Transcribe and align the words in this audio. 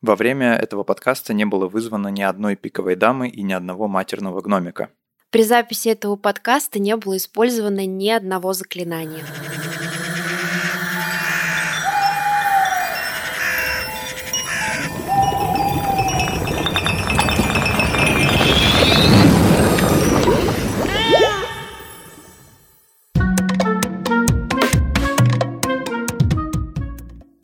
Во 0.00 0.14
время 0.14 0.54
этого 0.54 0.84
подкаста 0.84 1.34
не 1.34 1.44
было 1.44 1.66
вызвано 1.66 2.08
ни 2.08 2.22
одной 2.22 2.54
пиковой 2.54 2.94
дамы 2.94 3.28
и 3.28 3.42
ни 3.42 3.52
одного 3.52 3.88
матерного 3.88 4.40
гномика. 4.40 4.90
При 5.30 5.42
записи 5.42 5.88
этого 5.88 6.14
подкаста 6.14 6.78
не 6.78 6.96
было 6.96 7.16
использовано 7.16 7.84
ни 7.84 8.08
одного 8.08 8.52
заклинания. 8.52 9.24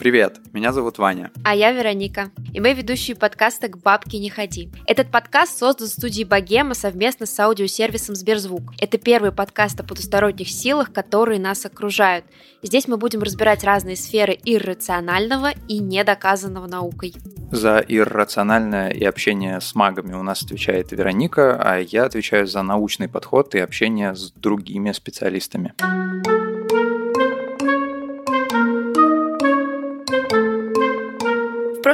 Привет, 0.05 0.39
меня 0.53 0.75
зовут 0.75 0.99
Ваня. 0.99 1.31
А 1.45 1.55
я 1.55 1.73
Вероника. 1.73 2.31
И 2.53 2.61
мы 2.61 2.75
ведущие 2.75 3.17
подкаста 3.17 3.69
«К 3.69 3.79
бабке 3.79 4.19
не 4.19 4.29
ходи». 4.29 4.69
Этот 4.87 5.11
подкаст 5.11 5.59
создан 5.59 5.87
студией 5.87 6.27
«Богема» 6.27 6.75
совместно 6.75 7.25
с 7.25 7.41
аудиосервисом 7.41 8.15
«Сберзвук». 8.15 8.75
Это 8.79 8.99
первый 8.99 9.33
подкаст 9.33 9.81
о 9.81 9.83
потусторонних 9.83 10.51
силах, 10.51 10.93
которые 10.93 11.41
нас 11.41 11.65
окружают. 11.65 12.27
Здесь 12.63 12.87
мы 12.87 12.99
будем 12.99 13.23
разбирать 13.23 13.65
разные 13.65 13.97
сферы 13.97 14.39
иррационального 14.45 15.53
и 15.69 15.79
недоказанного 15.79 16.67
наукой. 16.67 17.15
За 17.51 17.79
иррациональное 17.79 18.91
и 18.91 19.05
общение 19.05 19.59
с 19.59 19.75
магами 19.75 20.13
у 20.13 20.23
нас 20.23 20.43
отвечает 20.43 20.93
Вероника, 20.93 21.59
а 21.59 21.79
я 21.79 22.05
отвечаю 22.05 22.47
за 22.47 22.61
научный 22.61 23.09
подход 23.09 23.55
и 23.55 23.59
общение 23.59 24.15
с 24.15 24.33
другими 24.33 24.93
специалистами. 24.93 25.73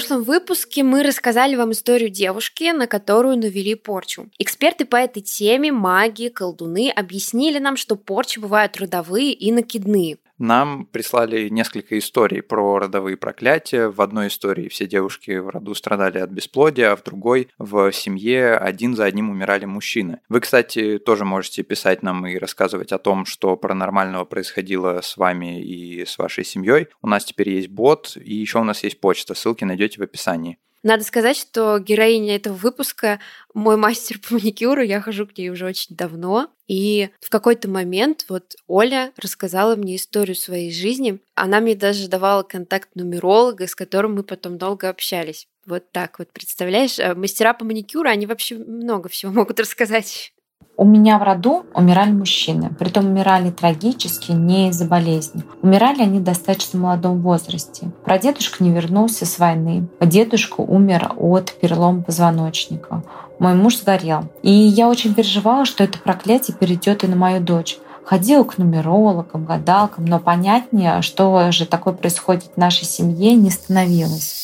Прошлом 0.00 0.22
выпуске 0.22 0.82
мы 0.82 1.02
рассказали 1.02 1.56
вам 1.56 1.72
историю 1.72 2.08
девушки, 2.08 2.72
на 2.72 2.86
которую 2.86 3.36
навели 3.36 3.74
порчу. 3.74 4.30
Эксперты 4.38 4.86
по 4.86 4.96
этой 4.96 5.20
теме, 5.20 5.72
маги, 5.72 6.28
колдуны, 6.28 6.90
объяснили 6.90 7.58
нам, 7.58 7.76
что 7.76 7.96
порчи 7.96 8.38
бывают 8.38 8.78
родовые 8.78 9.34
и 9.34 9.52
накидные. 9.52 10.16
Нам 10.40 10.86
прислали 10.86 11.50
несколько 11.50 11.98
историй 11.98 12.40
про 12.40 12.78
родовые 12.78 13.18
проклятия. 13.18 13.88
В 13.90 14.00
одной 14.00 14.28
истории 14.28 14.68
все 14.68 14.86
девушки 14.86 15.32
в 15.32 15.50
роду 15.50 15.74
страдали 15.74 16.16
от 16.16 16.30
бесплодия, 16.30 16.92
а 16.92 16.96
в 16.96 17.02
другой 17.02 17.50
в 17.58 17.92
семье 17.92 18.54
один 18.56 18.96
за 18.96 19.04
одним 19.04 19.28
умирали 19.28 19.66
мужчины. 19.66 20.20
Вы, 20.30 20.40
кстати, 20.40 20.96
тоже 20.96 21.26
можете 21.26 21.62
писать 21.62 22.02
нам 22.02 22.26
и 22.26 22.38
рассказывать 22.38 22.90
о 22.90 22.98
том, 22.98 23.26
что 23.26 23.54
паранормального 23.58 24.24
происходило 24.24 25.02
с 25.02 25.18
вами 25.18 25.62
и 25.62 26.06
с 26.06 26.16
вашей 26.16 26.46
семьей. 26.46 26.88
У 27.02 27.06
нас 27.06 27.26
теперь 27.26 27.50
есть 27.50 27.68
бот, 27.68 28.16
и 28.16 28.34
еще 28.34 28.60
у 28.60 28.64
нас 28.64 28.82
есть 28.82 28.98
почта. 28.98 29.34
Ссылки 29.34 29.64
найдете 29.64 30.00
в 30.00 30.04
описании. 30.04 30.56
Надо 30.82 31.04
сказать, 31.04 31.36
что 31.36 31.78
героиня 31.78 32.36
этого 32.36 32.54
выпуска 32.54 33.20
мой 33.52 33.76
мастер 33.76 34.18
по 34.18 34.34
маникюру, 34.34 34.82
я 34.82 35.00
хожу 35.00 35.26
к 35.26 35.36
ней 35.36 35.50
уже 35.50 35.66
очень 35.66 35.94
давно. 35.94 36.50
И 36.68 37.10
в 37.20 37.28
какой-то 37.28 37.68
момент 37.68 38.24
вот 38.28 38.54
Оля 38.66 39.12
рассказала 39.16 39.76
мне 39.76 39.96
историю 39.96 40.36
своей 40.36 40.72
жизни. 40.72 41.18
Она 41.34 41.60
мне 41.60 41.74
даже 41.74 42.08
давала 42.08 42.42
контакт 42.42 42.88
нумеролога, 42.94 43.66
с 43.66 43.74
которым 43.74 44.14
мы 44.14 44.22
потом 44.22 44.56
долго 44.56 44.88
общались. 44.88 45.48
Вот 45.66 45.92
так 45.92 46.18
вот, 46.18 46.32
представляешь? 46.32 46.98
Э, 46.98 47.14
мастера 47.14 47.52
по 47.52 47.64
маникюру, 47.64 48.08
они 48.08 48.26
вообще 48.26 48.56
много 48.56 49.08
всего 49.08 49.32
могут 49.34 49.60
рассказать. 49.60 50.32
У 50.80 50.86
меня 50.86 51.18
в 51.18 51.22
роду 51.22 51.66
умирали 51.74 52.10
мужчины, 52.10 52.70
притом 52.70 53.04
умирали 53.04 53.50
трагически, 53.50 54.32
не 54.32 54.70
из-за 54.70 54.86
болезни. 54.86 55.44
Умирали 55.60 56.00
они 56.00 56.20
в 56.20 56.22
достаточно 56.22 56.78
молодом 56.78 57.20
возрасте. 57.20 57.90
Прадедушка 58.02 58.64
не 58.64 58.70
вернулся 58.70 59.26
с 59.26 59.38
войны. 59.38 59.88
Дедушка 60.00 60.62
умер 60.62 61.12
от 61.18 61.52
перелома 61.60 62.02
позвоночника. 62.02 63.02
Мой 63.38 63.52
муж 63.52 63.76
сгорел. 63.76 64.22
И 64.42 64.50
я 64.50 64.88
очень 64.88 65.12
переживала, 65.12 65.66
что 65.66 65.84
это 65.84 65.98
проклятие 65.98 66.56
перейдет 66.56 67.04
и 67.04 67.08
на 67.08 67.16
мою 67.16 67.42
дочь. 67.42 67.76
Ходила 68.02 68.44
к 68.44 68.56
нумерологам, 68.56 69.44
гадалкам, 69.44 70.06
но 70.06 70.18
понятнее, 70.18 71.02
что 71.02 71.52
же 71.52 71.66
такое 71.66 71.92
происходит 71.92 72.52
в 72.54 72.56
нашей 72.56 72.86
семье, 72.86 73.34
не 73.34 73.50
становилось. 73.50 74.40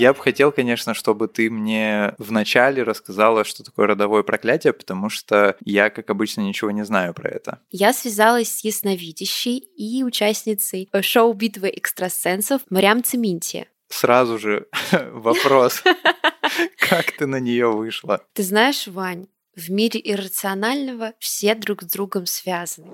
Я 0.00 0.14
бы 0.14 0.22
хотел, 0.22 0.50
конечно, 0.50 0.94
чтобы 0.94 1.28
ты 1.28 1.50
мне 1.50 2.14
вначале 2.16 2.82
рассказала, 2.82 3.44
что 3.44 3.62
такое 3.62 3.86
родовое 3.86 4.22
проклятие, 4.22 4.72
потому 4.72 5.10
что 5.10 5.56
я, 5.62 5.90
как 5.90 6.08
обычно, 6.08 6.40
ничего 6.40 6.70
не 6.70 6.86
знаю 6.86 7.12
про 7.12 7.28
это. 7.28 7.58
Я 7.70 7.92
связалась 7.92 8.50
с 8.50 8.64
ясновидящей 8.64 9.58
и 9.58 10.02
участницей 10.02 10.88
шоу 11.02 11.34
«Битвы 11.34 11.68
экстрасенсов» 11.68 12.62
Мариам 12.70 13.04
Цеминти. 13.04 13.68
Сразу 13.90 14.38
же 14.38 14.68
вопрос. 15.12 15.82
Как 16.78 17.12
ты 17.12 17.26
на 17.26 17.38
нее 17.38 17.70
вышла? 17.70 18.22
Ты 18.32 18.42
знаешь, 18.42 18.86
Вань, 18.86 19.26
в 19.54 19.70
мире 19.70 20.00
иррационального 20.02 21.12
все 21.18 21.54
друг 21.54 21.82
с 21.82 21.86
другом 21.86 22.24
связаны. 22.24 22.88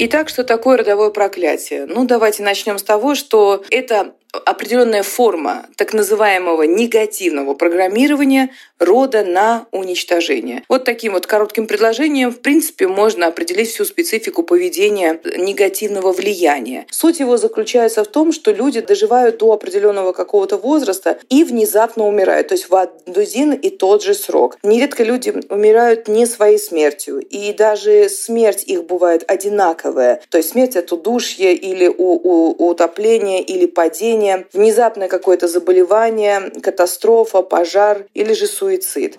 Итак, 0.00 0.28
что 0.28 0.44
такое 0.44 0.76
родовое 0.76 1.10
проклятие? 1.10 1.86
Ну, 1.86 2.06
давайте 2.06 2.44
начнем 2.44 2.78
с 2.78 2.84
того, 2.84 3.16
что 3.16 3.64
это 3.68 4.14
определенная 4.32 5.02
форма 5.02 5.66
так 5.76 5.94
называемого 5.94 6.64
негативного 6.64 7.54
программирования 7.54 8.50
рода 8.78 9.24
на 9.24 9.66
уничтожение. 9.72 10.62
Вот 10.68 10.84
таким 10.84 11.14
вот 11.14 11.26
коротким 11.26 11.66
предложением, 11.66 12.30
в 12.30 12.40
принципе, 12.40 12.88
можно 12.88 13.26
определить 13.26 13.70
всю 13.70 13.84
специфику 13.84 14.42
поведения 14.42 15.20
негативного 15.36 16.12
влияния. 16.12 16.86
Суть 16.90 17.20
его 17.20 17.36
заключается 17.36 18.04
в 18.04 18.08
том, 18.08 18.32
что 18.32 18.52
люди 18.52 18.80
доживают 18.80 19.38
до 19.38 19.52
определенного 19.52 20.12
какого-то 20.12 20.58
возраста 20.58 21.18
и 21.28 21.44
внезапно 21.44 22.06
умирают, 22.06 22.48
то 22.48 22.54
есть 22.54 22.68
в 22.68 22.74
один 22.74 23.52
и 23.52 23.70
тот 23.70 24.02
же 24.02 24.14
срок. 24.14 24.58
Нередко 24.62 25.04
люди 25.04 25.34
умирают 25.48 26.08
не 26.08 26.26
своей 26.26 26.58
смертью, 26.58 27.20
и 27.20 27.52
даже 27.52 28.08
смерть 28.08 28.64
их 28.64 28.84
бывает 28.84 29.24
одинаковая. 29.26 30.20
То 30.28 30.38
есть 30.38 30.50
смерть 30.50 30.76
от 30.76 30.92
удушья 30.92 31.50
или 31.50 31.88
у, 31.88 31.94
у, 31.96 32.70
утопления 32.70 33.40
или 33.40 33.66
падения 33.66 34.17
падение, 34.18 34.46
внезапное 34.52 35.08
какое-то 35.08 35.48
заболевание, 35.48 36.50
катастрофа, 36.62 37.42
пожар 37.42 38.06
или 38.14 38.32
же 38.32 38.46
суицид. 38.46 39.16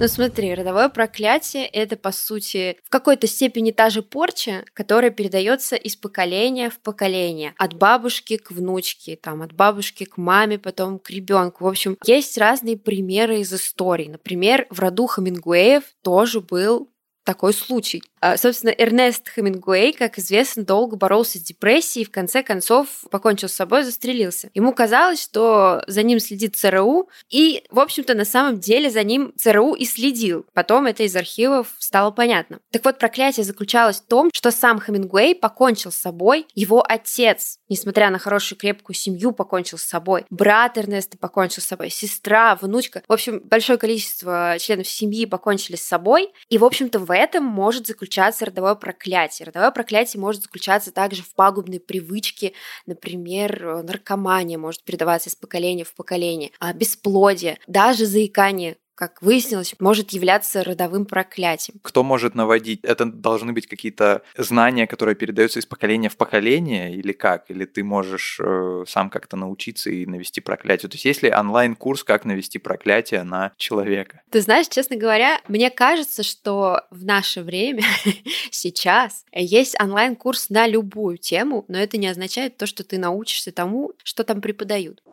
Ну 0.00 0.06
смотри, 0.06 0.54
родовое 0.54 0.88
проклятие— 0.88 1.66
это, 1.72 1.96
по 1.96 2.12
сути, 2.12 2.76
в 2.84 2.88
какой-то 2.88 3.26
степени 3.26 3.72
та 3.72 3.90
же 3.90 4.02
порча, 4.02 4.64
которая 4.72 5.10
передается 5.10 5.74
из 5.74 5.96
поколения 5.96 6.70
в 6.70 6.78
поколение, 6.78 7.52
от 7.58 7.74
бабушки 7.74 8.36
к 8.36 8.52
внучке, 8.52 9.16
там, 9.16 9.42
от 9.42 9.52
бабушки 9.52 10.04
к 10.04 10.16
маме, 10.16 10.56
потом 10.58 11.00
к 11.00 11.10
ребенку. 11.10 11.64
В 11.64 11.68
общем, 11.68 11.96
есть 12.04 12.38
разные 12.38 12.76
примеры 12.76 13.40
из 13.40 13.52
истории. 13.52 14.08
Например, 14.08 14.66
в 14.70 14.78
роду 14.78 15.06
Хамингуэев 15.06 15.82
тоже 16.02 16.40
был 16.40 16.88
такой 17.24 17.52
случай. 17.52 18.02
А, 18.20 18.36
собственно, 18.36 18.70
Эрнест 18.70 19.28
Хемингуэй, 19.28 19.92
как 19.92 20.18
известно, 20.18 20.64
долго 20.64 20.96
боролся 20.96 21.38
с 21.38 21.42
депрессией 21.42 22.04
и 22.04 22.06
в 22.06 22.10
конце 22.10 22.42
концов 22.42 23.04
покончил 23.10 23.48
с 23.48 23.54
собой, 23.54 23.84
застрелился. 23.84 24.50
Ему 24.54 24.72
казалось, 24.72 25.22
что 25.22 25.82
за 25.86 26.02
ним 26.02 26.20
следит 26.20 26.56
ЦРУ, 26.56 27.08
и, 27.30 27.64
в 27.70 27.80
общем-то, 27.80 28.14
на 28.14 28.24
самом 28.24 28.58
деле 28.60 28.90
за 28.90 29.02
ним 29.02 29.32
ЦРУ 29.36 29.74
и 29.74 29.84
следил. 29.84 30.46
Потом 30.52 30.86
это 30.86 31.04
из 31.04 31.14
архивов 31.16 31.74
стало 31.78 32.10
понятно. 32.10 32.60
Так 32.70 32.84
вот, 32.84 32.98
проклятие 32.98 33.44
заключалось 33.44 34.00
в 34.00 34.06
том, 34.06 34.30
что 34.32 34.50
сам 34.50 34.80
Хемингуэй 34.80 35.34
покончил 35.34 35.92
с 35.92 35.96
собой, 35.96 36.46
его 36.54 36.84
отец, 36.86 37.58
несмотря 37.68 38.10
на 38.10 38.18
хорошую 38.18 38.58
крепкую 38.58 38.96
семью, 38.96 39.32
покончил 39.32 39.78
с 39.78 39.82
собой, 39.82 40.24
брат 40.30 40.76
Эрнеста 40.76 41.18
покончил 41.18 41.62
с 41.62 41.66
собой, 41.66 41.90
сестра, 41.90 42.56
внучка, 42.56 43.02
в 43.06 43.12
общем, 43.12 43.40
большое 43.44 43.78
количество 43.78 44.56
членов 44.58 44.88
семьи 44.88 45.26
покончили 45.26 45.76
с 45.76 45.82
собой, 45.82 46.32
и, 46.48 46.58
в 46.58 46.64
общем-то, 46.64 46.98
в 46.98 47.12
этом 47.12 47.44
может 47.44 47.86
заключаться 47.86 48.07
заключаться 48.08 48.46
родовое 48.46 48.74
проклятие. 48.74 49.46
Родовое 49.46 49.70
проклятие 49.70 50.20
может 50.20 50.42
заключаться 50.42 50.92
также 50.92 51.22
в 51.22 51.34
пагубной 51.34 51.78
привычке, 51.78 52.54
например, 52.86 53.82
наркомания 53.82 54.56
может 54.56 54.82
передаваться 54.82 55.28
из 55.28 55.36
поколения 55.36 55.84
в 55.84 55.94
поколение, 55.94 56.50
а 56.58 56.72
бесплодие, 56.72 57.58
даже 57.66 58.06
заикание 58.06 58.78
как 58.98 59.22
выяснилось, 59.22 59.76
может 59.78 60.10
являться 60.10 60.64
родовым 60.64 61.06
проклятием. 61.06 61.78
Кто 61.82 62.02
может 62.02 62.34
наводить? 62.34 62.80
Это 62.82 63.04
должны 63.04 63.52
быть 63.52 63.68
какие-то 63.68 64.22
знания, 64.36 64.88
которые 64.88 65.14
передаются 65.14 65.60
из 65.60 65.66
поколения 65.66 66.08
в 66.08 66.16
поколение, 66.16 66.92
или 66.92 67.12
как? 67.12 67.48
Или 67.48 67.64
ты 67.64 67.84
можешь 67.84 68.40
э, 68.42 68.84
сам 68.88 69.08
как-то 69.08 69.36
научиться 69.36 69.88
и 69.90 70.04
навести 70.04 70.40
проклятие? 70.40 70.88
То 70.88 70.96
есть 70.96 71.04
есть 71.04 71.22
ли 71.22 71.32
онлайн-курс, 71.32 72.02
как 72.02 72.24
навести 72.24 72.58
проклятие 72.58 73.22
на 73.22 73.52
человека? 73.56 74.22
Ты 74.30 74.40
знаешь, 74.40 74.66
честно 74.66 74.96
говоря, 74.96 75.40
мне 75.46 75.70
кажется, 75.70 76.24
что 76.24 76.82
в 76.90 77.04
наше 77.04 77.42
время, 77.42 77.84
сейчас, 78.50 79.24
есть 79.32 79.80
онлайн-курс 79.80 80.50
на 80.50 80.66
любую 80.66 81.18
тему, 81.18 81.64
но 81.68 81.78
это 81.78 81.98
не 81.98 82.08
означает 82.08 82.56
то, 82.56 82.66
что 82.66 82.82
ты 82.82 82.98
научишься 82.98 83.52
тому, 83.52 83.92
что 84.02 84.24
там 84.24 84.40
преподают. 84.40 85.04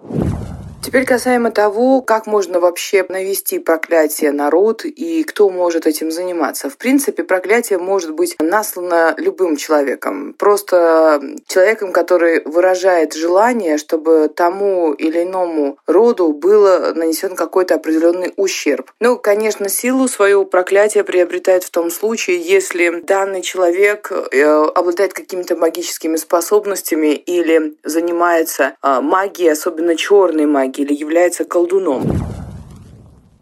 Теперь 0.86 1.04
касаемо 1.04 1.50
того, 1.50 2.04
как 2.04 2.28
можно 2.28 2.60
вообще 2.60 3.04
навести 3.10 3.58
проклятие 3.58 4.32
на 4.32 4.52
род 4.52 4.86
и 4.86 5.24
кто 5.24 5.50
может 5.50 5.88
этим 5.88 6.12
заниматься. 6.12 6.70
В 6.70 6.78
принципе, 6.78 7.24
проклятие 7.24 7.80
может 7.80 8.14
быть 8.14 8.36
наслано 8.38 9.16
любым 9.18 9.58
человеком. 9.58 10.36
Просто 10.38 11.20
человеком, 11.48 11.92
который 11.92 12.44
выражает 12.46 13.14
желание, 13.14 13.80
чтобы 13.80 14.30
тому 14.34 14.94
или 14.94 15.24
иному 15.24 15.80
роду 15.88 16.32
было 16.34 16.94
нанесен 16.94 17.36
какой-то 17.36 17.74
определенный 17.74 18.32
ущерб. 18.36 18.92
Ну, 19.00 19.18
конечно, 19.18 19.70
силу 19.70 20.08
свою 20.08 20.46
проклятие 20.46 21.04
приобретает 21.04 21.64
в 21.64 21.72
том 21.72 21.90
случае, 21.90 22.40
если 22.40 23.02
данный 23.02 23.42
человек 23.42 24.12
э, 24.12 24.44
обладает 24.76 25.14
какими-то 25.14 25.56
магическими 25.56 26.18
способностями 26.18 27.16
или 27.16 27.74
занимается 27.84 28.76
а, 28.84 29.02
магией, 29.02 29.52
особенно 29.52 29.96
черной 29.96 30.46
магией, 30.46 30.75
или 30.77 30.94
является 30.94 31.45
колдуном. 31.45 32.12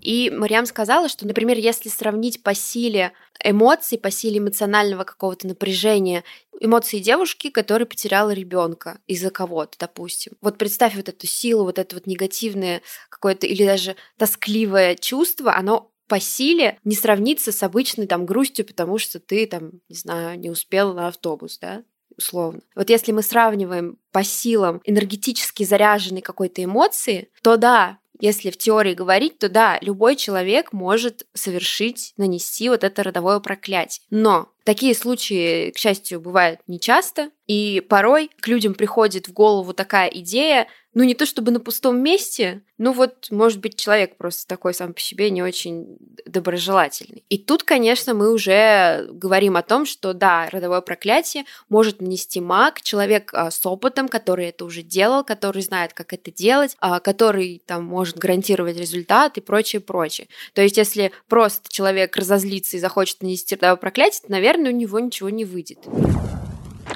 И 0.03 0.29
Мариам 0.29 0.65
сказала, 0.65 1.07
что, 1.07 1.25
например, 1.25 1.57
если 1.57 1.87
сравнить 1.87 2.43
по 2.43 2.53
силе 2.53 3.13
эмоций, 3.41 3.97
по 3.97 4.11
силе 4.11 4.39
эмоционального 4.39 5.05
какого-то 5.05 5.47
напряжения, 5.47 6.25
эмоции 6.59 6.99
девушки, 6.99 7.49
которая 7.49 7.85
потеряла 7.85 8.31
ребенка 8.31 8.99
из-за 9.07 9.29
кого-то, 9.29 9.77
допустим. 9.79 10.33
Вот 10.41 10.57
представь 10.57 10.95
вот 10.95 11.07
эту 11.07 11.25
силу, 11.25 11.63
вот 11.63 11.79
это 11.79 11.95
вот 11.95 12.05
негативное 12.05 12.81
какое-то 13.09 13.47
или 13.47 13.65
даже 13.65 13.95
тоскливое 14.17 14.95
чувство, 14.95 15.55
оно 15.55 15.89
по 16.07 16.19
силе 16.19 16.79
не 16.83 16.95
сравнится 16.95 17.53
с 17.53 17.63
обычной 17.63 18.05
там 18.07 18.25
грустью, 18.25 18.65
потому 18.65 18.97
что 18.97 19.21
ты 19.21 19.47
там, 19.47 19.71
не 19.87 19.95
знаю, 19.95 20.37
не 20.37 20.49
успел 20.49 20.93
на 20.93 21.07
автобус, 21.07 21.57
да? 21.59 21.83
Условно. 22.17 22.61
Вот 22.75 22.89
если 22.89 23.11
мы 23.11 23.21
сравниваем 23.21 23.97
по 24.11 24.23
силам 24.23 24.81
энергетически 24.83 25.63
заряженной 25.63 26.21
какой-то 26.21 26.63
эмоции, 26.63 27.29
то 27.41 27.57
да, 27.57 27.99
если 28.19 28.51
в 28.51 28.57
теории 28.57 28.93
говорить, 28.93 29.39
то 29.39 29.49
да, 29.49 29.77
любой 29.81 30.15
человек 30.15 30.71
может 30.71 31.27
совершить, 31.33 32.13
нанести 32.15 32.69
вот 32.69 32.83
это 32.83 33.03
родовое 33.03 33.39
проклятие. 33.39 34.05
Но 34.09 34.52
такие 34.63 34.95
случаи, 34.95 35.71
к 35.71 35.77
счастью, 35.77 36.19
бывают 36.19 36.59
нечасто, 36.67 37.29
и 37.47 37.81
порой 37.89 38.29
к 38.39 38.47
людям 38.47 38.73
приходит 38.73 39.27
в 39.27 39.33
голову 39.33 39.73
такая 39.73 40.07
идея, 40.07 40.67
ну 40.93 41.03
не 41.03 41.15
то 41.15 41.25
чтобы 41.25 41.51
на 41.51 41.59
пустом 41.59 41.99
месте, 41.99 42.61
ну 42.77 42.91
вот, 42.91 43.27
может 43.31 43.59
быть, 43.59 43.75
человек 43.75 44.17
просто 44.17 44.47
такой 44.47 44.73
сам 44.73 44.93
по 44.93 44.99
себе 44.99 45.29
не 45.29 45.41
очень 45.41 45.97
доброжелательный. 46.25 47.23
И 47.29 47.37
тут, 47.37 47.63
конечно, 47.63 48.13
мы 48.13 48.31
уже 48.31 49.07
говорим 49.09 49.57
о 49.57 49.63
том, 49.63 49.85
что 49.85 50.13
да, 50.13 50.49
родовое 50.51 50.81
проклятие 50.81 51.45
может 51.69 52.01
нанести 52.01 52.41
маг, 52.41 52.81
человек 52.81 53.31
а, 53.33 53.51
с 53.51 53.65
опытом, 53.65 54.07
который 54.07 54.47
это 54.47 54.65
уже 54.65 54.81
делал, 54.83 55.23
который 55.23 55.61
знает, 55.61 55.93
как 55.93 56.13
это 56.13 56.31
делать, 56.31 56.75
а, 56.79 56.99
который 56.99 57.63
там 57.65 57.85
может 57.85 58.17
гарантировать 58.17 58.77
результат 58.77 59.37
и 59.37 59.41
прочее, 59.41 59.79
прочее. 59.79 60.27
То 60.53 60.61
есть, 60.61 60.77
если 60.77 61.11
просто 61.27 61.71
человек 61.71 62.15
разозлится 62.15 62.77
и 62.77 62.79
захочет 62.79 63.21
нанести 63.21 63.55
родовое 63.55 63.77
проклятие, 63.77 64.21
то, 64.25 64.31
наверное, 64.31 64.52
у 64.61 64.71
него 64.71 64.99
ничего 64.99 65.29
не 65.29 65.45
выйдет. 65.45 65.79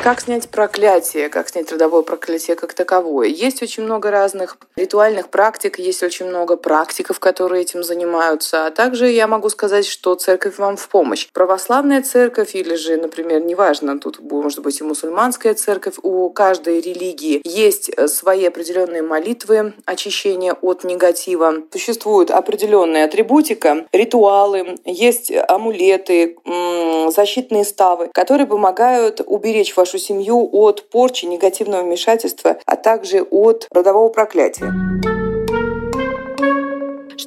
Как 0.08 0.22
снять 0.22 0.48
проклятие, 0.48 1.28
как 1.28 1.50
снять 1.50 1.70
родовое 1.70 2.02
проклятие 2.02 2.56
как 2.56 2.74
таковое? 2.74 3.28
Есть 3.28 3.62
очень 3.62 3.84
много 3.84 4.10
разных 4.10 4.56
ритуальных 4.78 5.28
практик, 5.28 5.80
есть 5.80 6.02
очень 6.02 6.28
много 6.28 6.56
практиков, 6.56 7.20
которые 7.20 7.64
этим 7.64 7.84
занимаются. 7.84 8.68
А 8.68 8.72
также 8.72 9.10
я 9.10 9.28
могу 9.28 9.50
сказать, 9.50 9.86
что 9.86 10.16
церковь 10.16 10.60
вам 10.60 10.78
в 10.78 10.88
помощь. 10.88 11.28
Православная 11.34 12.02
церковь 12.02 12.56
или 12.56 12.76
же, 12.76 12.96
например, 12.96 13.42
неважно, 13.42 14.00
тут 14.00 14.22
может 14.22 14.62
быть 14.62 14.80
и 14.80 14.84
мусульманская 14.86 15.56
церковь, 15.56 15.96
у 16.02 16.30
каждой 16.30 16.80
религии 16.80 17.42
есть 17.44 17.92
свои 18.10 18.46
определенные 18.46 19.02
молитвы 19.02 19.74
очищения 19.84 20.54
от 20.54 20.86
негатива. 20.86 21.54
Существует 21.74 22.32
определенная 22.32 23.04
атрибутика, 23.04 23.86
ритуалы, 23.92 24.78
есть 24.86 25.34
амулеты, 25.50 26.38
защитные 27.14 27.66
ставы, 27.66 28.10
которые 28.14 28.48
помогают 28.48 29.20
уберечь 29.26 29.76
вашу 29.76 29.97
вашу 29.98 30.06
семью 30.06 30.50
от 30.52 30.90
порчи, 30.90 31.26
негативного 31.26 31.84
вмешательства, 31.84 32.58
а 32.66 32.76
также 32.76 33.22
от 33.22 33.68
родового 33.72 34.10
проклятия. 34.10 35.27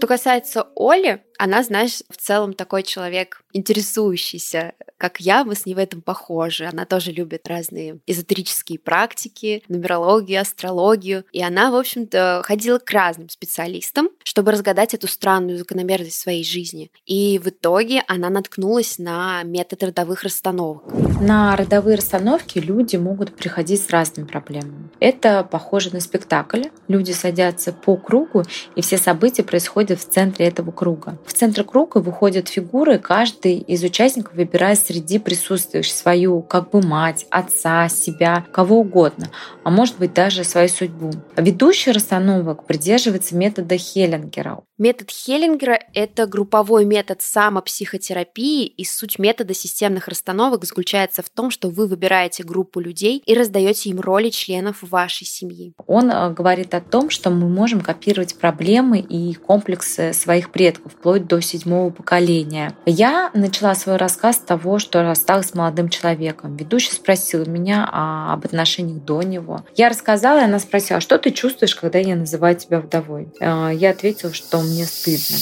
Что 0.01 0.07
касается 0.07 0.67
Оли, 0.77 1.23
она, 1.41 1.63
знаешь, 1.63 2.03
в 2.09 2.17
целом 2.19 2.53
такой 2.53 2.83
человек 2.83 3.43
интересующийся, 3.53 4.75
как 4.99 5.21
я, 5.21 5.45
мы 5.45 5.55
с 5.55 5.65
ней 5.65 5.75
в 5.75 5.79
этом 5.79 6.03
похожи. 6.03 6.67
Она 6.67 6.85
тоже 6.85 7.13
любит 7.13 7.49
разные 7.49 7.99
эзотерические 8.07 8.79
практики, 8.79 9.63
нумерологию, 9.69 10.43
астрологию. 10.43 11.25
И 11.33 11.43
она, 11.43 11.71
в 11.71 11.77
общем-то, 11.77 12.43
ходила 12.45 12.79
к 12.79 12.91
разным 12.91 13.31
специалистам, 13.31 14.11
чтобы 14.23 14.53
разгадать 14.53 14.93
эту 14.93 15.09
странную 15.09 15.57
закономерность 15.57 16.21
своей 16.21 16.45
жизни. 16.45 16.91
И 17.07 17.41
в 17.43 17.49
итоге 17.49 18.05
она 18.07 18.29
наткнулась 18.29 18.99
на 18.99 19.43
метод 19.43 19.83
родовых 19.83 20.23
расстановок. 20.23 20.85
На 21.23 21.57
родовые 21.57 21.97
расстановки 21.97 22.59
люди 22.59 22.97
могут 22.97 23.35
приходить 23.35 23.83
с 23.83 23.89
разными 23.89 24.27
проблемами. 24.27 24.91
Это 25.01 25.43
похоже 25.43 25.91
на 25.93 26.01
спектакль. 26.01 26.65
Люди 26.89 27.13
садятся 27.13 27.73
по 27.73 27.97
кругу, 27.97 28.45
и 28.77 28.83
все 28.83 28.99
события 28.99 29.43
происходят 29.43 29.90
в 29.97 30.09
центре 30.09 30.47
этого 30.47 30.71
круга. 30.71 31.19
В 31.25 31.33
центр 31.33 31.65
круга 31.65 31.99
выходят 31.99 32.49
фигуры, 32.49 32.99
каждый 32.99 33.59
из 33.59 33.83
участников 33.83 34.35
выбирает 34.35 34.79
среди 34.79 35.19
присутствующих 35.19 35.95
свою 35.95 36.43
как 36.43 36.71
бы 36.71 36.81
мать, 36.83 37.27
отца, 37.31 37.89
себя, 37.89 38.45
кого 38.53 38.81
угодно, 38.81 39.31
а 39.65 39.71
может 39.71 39.99
быть 39.99 40.15
даже 40.15 40.45
свою 40.45 40.69
судьбу. 40.69 41.11
Ведущий 41.37 41.93
расстановок 41.93 42.65
придерживается 42.65 43.37
метода 43.37 43.77
Хеллингера. 43.77 44.61
Метод 44.81 45.11
Хеллингера— 45.11 45.79
это 45.93 46.27
групповой 46.27 46.87
метод 46.87 47.21
самопсихотерапии, 47.21 48.65
и 48.65 48.87
суть 48.87 49.19
метода 49.19 49.53
системных 49.53 50.09
расстановок 50.09 50.65
заключается 50.65 51.23
в 51.23 51.29
том, 51.29 51.51
что 51.51 51.69
вы 51.69 51.87
выбираете 51.87 52.45
группу 52.45 52.81
людей 52.81 53.23
и 53.27 53.35
раздаете 53.35 53.91
им 53.91 54.01
роли 54.01 54.31
членов 54.31 54.79
вашей 54.81 55.27
семьи. 55.27 55.75
Он 55.87 56.11
э, 56.11 56.33
говорит 56.33 56.73
о 56.73 56.81
том, 56.81 57.11
что 57.11 57.29
мы 57.29 57.51
можем 57.51 57.83
копировать 57.83 58.37
проблемы 58.37 59.01
и 59.01 59.35
комплексы 59.35 60.15
своих 60.15 60.51
предков, 60.51 60.93
вплоть 60.95 61.27
до 61.27 61.43
седьмого 61.43 61.91
поколения. 61.91 62.75
Я 62.87 63.31
начала 63.35 63.75
свой 63.75 63.97
рассказ 63.97 64.37
с 64.37 64.39
того, 64.39 64.79
что 64.79 65.03
рассталась 65.03 65.51
с 65.51 65.55
молодым 65.55 65.91
человеком. 65.91 66.57
Ведущий 66.57 66.93
спросил 66.93 67.45
меня 67.45 67.87
об 68.33 68.47
отношениях 68.47 69.05
до 69.05 69.21
него. 69.21 69.63
Я 69.77 69.91
рассказала, 69.91 70.39
и 70.39 70.45
она 70.45 70.59
спросила, 70.59 70.97
«А 70.97 71.01
что 71.03 71.19
ты 71.19 71.33
чувствуешь, 71.33 71.77
когда 71.77 71.99
я 71.99 72.17
называю 72.17 72.57
тебя 72.57 72.81
вдовой? 72.81 73.29
Э, 73.41 73.73
я 73.75 73.91
ответила, 73.91 74.33
что 74.33 74.70
мне 74.71 74.87
стыдно. 74.87 75.37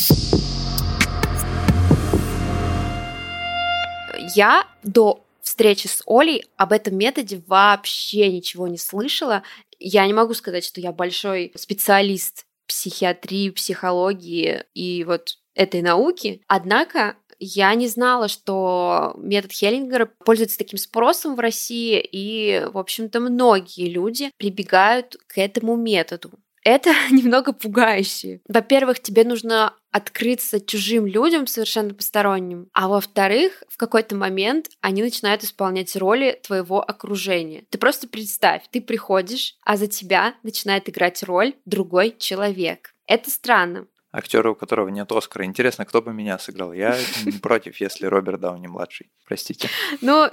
Я 4.34 4.66
до 4.82 5.24
встречи 5.42 5.86
с 5.86 6.02
Олей 6.06 6.44
об 6.56 6.72
этом 6.72 6.96
методе 6.96 7.42
вообще 7.46 8.30
ничего 8.30 8.68
не 8.68 8.78
слышала. 8.78 9.42
Я 9.78 10.06
не 10.06 10.12
могу 10.12 10.34
сказать, 10.34 10.64
что 10.64 10.80
я 10.80 10.92
большой 10.92 11.52
специалист 11.56 12.44
психиатрии, 12.66 13.50
психологии 13.50 14.64
и 14.74 15.04
вот 15.04 15.38
этой 15.54 15.82
науки. 15.82 16.42
Однако 16.46 17.16
я 17.38 17.74
не 17.74 17.88
знала, 17.88 18.28
что 18.28 19.14
метод 19.16 19.52
Хеллингера 19.52 20.06
пользуется 20.24 20.58
таким 20.58 20.78
спросом 20.78 21.36
в 21.36 21.40
России, 21.40 22.00
и, 22.00 22.64
в 22.72 22.78
общем-то, 22.78 23.20
многие 23.20 23.88
люди 23.88 24.30
прибегают 24.36 25.16
к 25.28 25.38
этому 25.38 25.76
методу 25.76 26.32
это 26.68 26.90
немного 27.10 27.52
пугающе. 27.52 28.40
Во-первых, 28.46 29.00
тебе 29.00 29.24
нужно 29.24 29.74
открыться 29.90 30.60
чужим 30.60 31.06
людям, 31.06 31.46
совершенно 31.46 31.94
посторонним. 31.94 32.68
А 32.74 32.88
во-вторых, 32.88 33.62
в 33.68 33.78
какой-то 33.78 34.14
момент 34.14 34.68
они 34.80 35.02
начинают 35.02 35.42
исполнять 35.42 35.96
роли 35.96 36.38
твоего 36.42 36.82
окружения. 36.82 37.64
Ты 37.70 37.78
просто 37.78 38.06
представь, 38.06 38.64
ты 38.70 38.82
приходишь, 38.82 39.56
а 39.64 39.76
за 39.76 39.86
тебя 39.86 40.34
начинает 40.42 40.88
играть 40.88 41.22
роль 41.22 41.54
другой 41.64 42.14
человек. 42.18 42.94
Это 43.06 43.30
странно. 43.30 43.86
Актера, 44.10 44.50
у 44.50 44.54
которого 44.54 44.88
нет 44.88 45.10
Оскара. 45.12 45.44
Интересно, 45.44 45.84
кто 45.84 46.02
бы 46.02 46.12
меня 46.12 46.38
сыграл? 46.38 46.72
Я 46.72 46.96
против, 47.42 47.80
если 47.80 48.06
Роберт 48.06 48.40
Дауни 48.40 48.66
младший. 48.66 49.10
Простите. 49.26 49.68
Ну, 50.00 50.28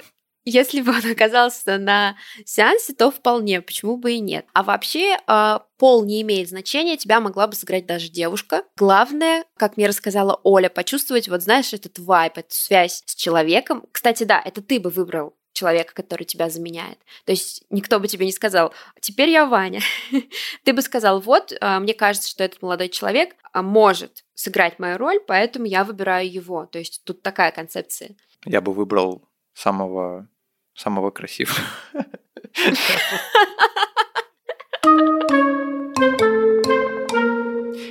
если 0.45 0.81
бы 0.81 0.91
он 0.95 1.11
оказался 1.11 1.77
на 1.77 2.15
сеансе, 2.45 2.93
то 2.93 3.11
вполне, 3.11 3.61
почему 3.61 3.97
бы 3.97 4.13
и 4.13 4.19
нет. 4.19 4.45
А 4.53 4.63
вообще 4.63 5.17
э, 5.27 5.59
пол 5.77 6.05
не 6.05 6.21
имеет 6.21 6.49
значения, 6.49 6.97
тебя 6.97 7.19
могла 7.19 7.47
бы 7.47 7.55
сыграть 7.55 7.85
даже 7.85 8.09
девушка. 8.09 8.63
Главное, 8.77 9.45
как 9.57 9.77
мне 9.77 9.87
рассказала 9.87 10.39
Оля, 10.43 10.69
почувствовать, 10.69 11.27
вот 11.27 11.41
знаешь, 11.41 11.73
этот 11.73 11.99
вайп, 11.99 12.37
эту 12.37 12.53
связь 12.53 13.03
с 13.05 13.15
человеком. 13.15 13.83
Кстати, 13.91 14.23
да, 14.23 14.41
это 14.43 14.61
ты 14.61 14.79
бы 14.79 14.89
выбрал 14.89 15.35
человека, 15.55 15.93
который 15.93 16.25
тебя 16.25 16.49
заменяет. 16.49 16.99
То 17.25 17.31
есть 17.31 17.63
никто 17.69 17.99
бы 17.99 18.07
тебе 18.07 18.25
не 18.25 18.33
сказал, 18.33 18.73
теперь 18.99 19.29
я 19.29 19.45
Ваня. 19.45 19.79
Ты 20.65 20.73
бы 20.73 20.81
сказал, 20.81 21.21
вот, 21.21 21.53
а, 21.61 21.79
мне 21.79 21.93
кажется, 21.93 22.29
что 22.29 22.43
этот 22.43 22.61
молодой 22.61 22.89
человек 22.89 23.35
а, 23.53 23.61
может 23.61 24.25
сыграть 24.33 24.79
мою 24.79 24.97
роль, 24.97 25.19
поэтому 25.25 25.65
я 25.65 25.85
выбираю 25.85 26.29
его. 26.29 26.65
То 26.65 26.77
есть 26.77 27.03
тут 27.05 27.21
такая 27.21 27.51
концепция. 27.51 28.17
Я 28.43 28.59
бы 28.59 28.73
выбрал 28.73 29.29
самого 29.53 30.27
самого 30.75 31.11
красивого. 31.11 31.57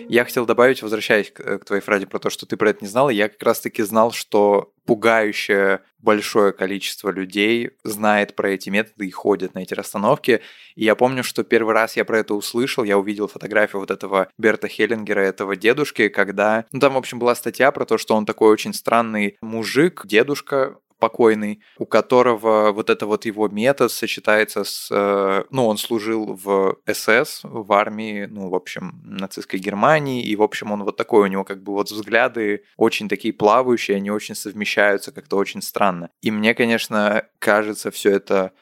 Я 0.08 0.24
хотел 0.24 0.46
добавить, 0.46 0.80
возвращаясь 0.80 1.32
к, 1.32 1.58
к 1.58 1.64
твоей 1.64 1.82
фразе 1.82 2.06
про 2.06 2.20
то, 2.20 2.30
что 2.30 2.46
ты 2.46 2.56
про 2.56 2.70
это 2.70 2.84
не 2.84 2.88
знал, 2.88 3.10
я 3.10 3.28
как 3.28 3.42
раз-таки 3.42 3.82
знал, 3.82 4.12
что 4.12 4.72
пугающее 4.86 5.80
большое 5.98 6.52
количество 6.52 7.10
людей 7.10 7.70
знает 7.82 8.36
про 8.36 8.50
эти 8.50 8.68
методы 8.68 9.06
и 9.06 9.10
ходят 9.10 9.54
на 9.54 9.60
эти 9.60 9.74
расстановки. 9.74 10.42
И 10.76 10.84
я 10.84 10.94
помню, 10.94 11.24
что 11.24 11.42
первый 11.42 11.74
раз 11.74 11.96
я 11.96 12.04
про 12.04 12.18
это 12.18 12.34
услышал, 12.34 12.84
я 12.84 12.98
увидел 12.98 13.26
фотографию 13.26 13.80
вот 13.80 13.90
этого 13.90 14.28
Берта 14.38 14.68
Хеллингера, 14.68 15.20
этого 15.20 15.56
дедушки, 15.56 16.08
когда... 16.08 16.66
Ну, 16.72 16.80
там, 16.80 16.94
в 16.94 16.98
общем, 16.98 17.18
была 17.18 17.34
статья 17.34 17.72
про 17.72 17.86
то, 17.86 17.98
что 17.98 18.14
он 18.14 18.26
такой 18.26 18.52
очень 18.52 18.74
странный 18.74 19.36
мужик, 19.40 20.02
дедушка, 20.04 20.76
покойный, 21.04 21.61
у 21.78 21.84
которого 21.84 22.73
вот 22.73 22.88
это 22.88 23.04
вот 23.04 23.26
его 23.26 23.49
метод 23.49 23.92
сочетается 23.92 24.64
с... 24.64 24.88
Э, 24.90 25.44
ну, 25.50 25.66
он 25.66 25.76
служил 25.76 26.34
в 26.44 26.78
СС, 26.90 27.40
в 27.42 27.70
армии, 27.75 28.25
ну, 28.25 28.49
в 28.49 28.54
общем, 28.54 29.02
нацистской 29.04 29.61
Германии, 29.61 30.23
и, 30.23 30.34
в 30.34 30.42
общем, 30.42 30.73
он 30.73 30.82
вот 30.82 30.96
такой, 30.96 31.25
у 31.25 31.26
него 31.26 31.44
как 31.44 31.62
бы 31.62 31.75
вот 31.75 31.90
взгляды 31.90 32.64
очень 32.78 33.11
такие 33.11 33.34
плавающие, 33.34 33.99
они 33.99 34.11
очень 34.11 34.34
совмещаются 34.34 35.12
как-то 35.12 35.37
очень 35.37 35.61
странно. 35.61 36.08
И 36.23 36.30
мне, 36.30 36.54
конечно, 36.54 37.26
кажется 37.38 37.90
все 37.90 38.12
это 38.12 38.52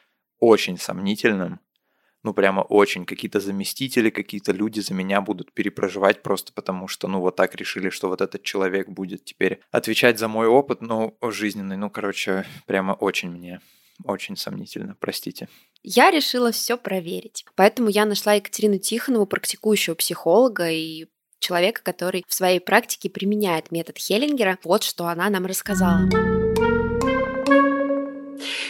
очень 0.41 0.77
сомнительным, 0.77 1.61
ну, 2.23 2.33
прямо 2.33 2.61
очень. 2.61 3.05
Какие-то 3.05 3.39
заместители, 3.39 4.09
какие-то 4.09 4.51
люди 4.51 4.79
за 4.79 4.93
меня 4.93 5.21
будут 5.21 5.51
перепроживать 5.53 6.23
просто 6.23 6.53
потому, 6.53 6.87
что, 6.87 7.07
ну, 7.07 7.19
вот 7.19 7.35
так 7.35 7.55
решили, 7.55 7.89
что 7.89 8.09
вот 8.09 8.21
этот 8.21 8.43
человек 8.43 8.89
будет 8.89 9.25
теперь 9.25 9.59
отвечать 9.71 10.19
за 10.19 10.27
мой 10.27 10.47
опыт, 10.47 10.81
ну, 10.81 11.17
жизненный. 11.21 11.77
Ну, 11.77 11.89
короче, 11.89 12.45
прямо 12.65 12.93
очень 12.93 13.29
мне 13.29 13.59
очень 14.03 14.35
сомнительно, 14.35 14.95
простите. 14.99 15.47
Я 15.83 16.11
решила 16.11 16.51
все 16.51 16.77
проверить. 16.77 17.45
Поэтому 17.55 17.89
я 17.89 18.05
нашла 18.05 18.33
Екатерину 18.33 18.79
Тихонову, 18.79 19.25
практикующего 19.25 19.95
психолога 19.95 20.69
и 20.69 21.05
человека, 21.39 21.81
который 21.83 22.23
в 22.27 22.33
своей 22.33 22.59
практике 22.59 23.09
применяет 23.09 23.71
метод 23.71 23.97
Хеллингера. 23.97 24.57
Вот 24.63 24.83
что 24.83 25.07
она 25.07 25.29
нам 25.29 25.45
рассказала. 25.45 26.09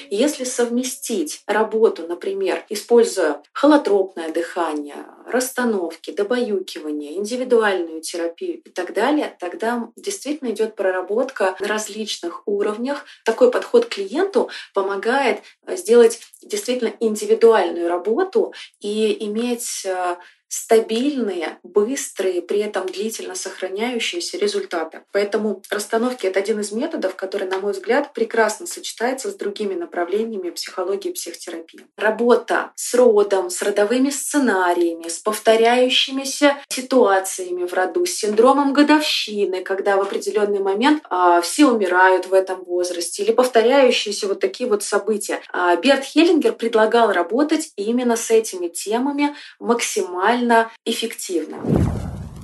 Если 0.09 0.43
совместить 0.43 1.41
работу, 1.47 2.07
например, 2.07 2.65
используя 2.69 3.41
холотропное 3.53 4.31
дыхание, 4.31 5.05
расстановки, 5.25 6.11
добаюкивание, 6.11 7.15
индивидуальную 7.15 8.01
терапию 8.01 8.61
и 8.61 8.69
так 8.69 8.93
далее, 8.93 9.35
тогда 9.39 9.89
действительно 9.95 10.49
идет 10.49 10.75
проработка 10.75 11.55
на 11.59 11.67
различных 11.67 12.47
уровнях. 12.47 13.05
Такой 13.25 13.51
подход 13.51 13.85
к 13.85 13.89
клиенту 13.89 14.49
помогает 14.73 15.41
э, 15.65 15.75
сделать 15.75 16.19
действительно 16.41 16.93
индивидуальную 16.99 17.87
работу 17.87 18.53
и 18.79 19.25
иметь 19.25 19.85
э, 19.85 20.17
стабильные, 20.53 21.57
быстрые, 21.63 22.43
при 22.43 22.59
этом 22.59 22.85
длительно 22.85 23.33
сохраняющиеся 23.33 24.37
результаты. 24.37 25.01
Поэтому 25.11 25.63
расстановки— 25.71 26.25
это 26.27 26.39
один 26.39 26.59
из 26.59 26.71
методов, 26.71 27.15
который, 27.15 27.47
на 27.47 27.57
мой 27.57 27.71
взгляд, 27.71 28.13
прекрасно 28.13 28.67
сочетается 28.67 29.31
с 29.31 29.35
другими 29.35 29.73
направлениями 29.73 30.51
психологии 30.51 31.09
и 31.09 31.13
психотерапии. 31.13 31.87
Работа 31.97 32.71
с 32.75 32.93
родом, 32.93 33.49
с 33.49 33.63
родовыми 33.63 34.11
сценариями, 34.11 35.07
с 35.07 35.17
повторяющимися 35.17 36.57
ситуациями 36.69 37.65
в 37.65 37.73
роду, 37.73 38.05
с 38.05 38.11
синдромом 38.11 38.73
годовщины, 38.73 39.63
когда 39.63 39.97
в 39.97 40.01
определенный 40.01 40.59
момент 40.59 41.01
а, 41.09 41.41
все 41.41 41.65
умирают 41.65 42.27
в 42.27 42.33
этом 42.33 42.63
возрасте, 42.63 43.23
или 43.23 43.31
повторяющиеся 43.31 44.27
вот 44.27 44.39
такие 44.39 44.69
вот 44.69 44.83
события. 44.83 45.41
А, 45.51 45.75
Берт 45.77 46.03
Хеллингер 46.03 46.53
предлагал 46.53 47.11
работать 47.11 47.71
именно 47.75 48.15
с 48.15 48.29
этими 48.29 48.67
темами 48.67 49.35
максимально 49.59 50.42
максимально 50.43 50.71
эффективно. 50.85 51.57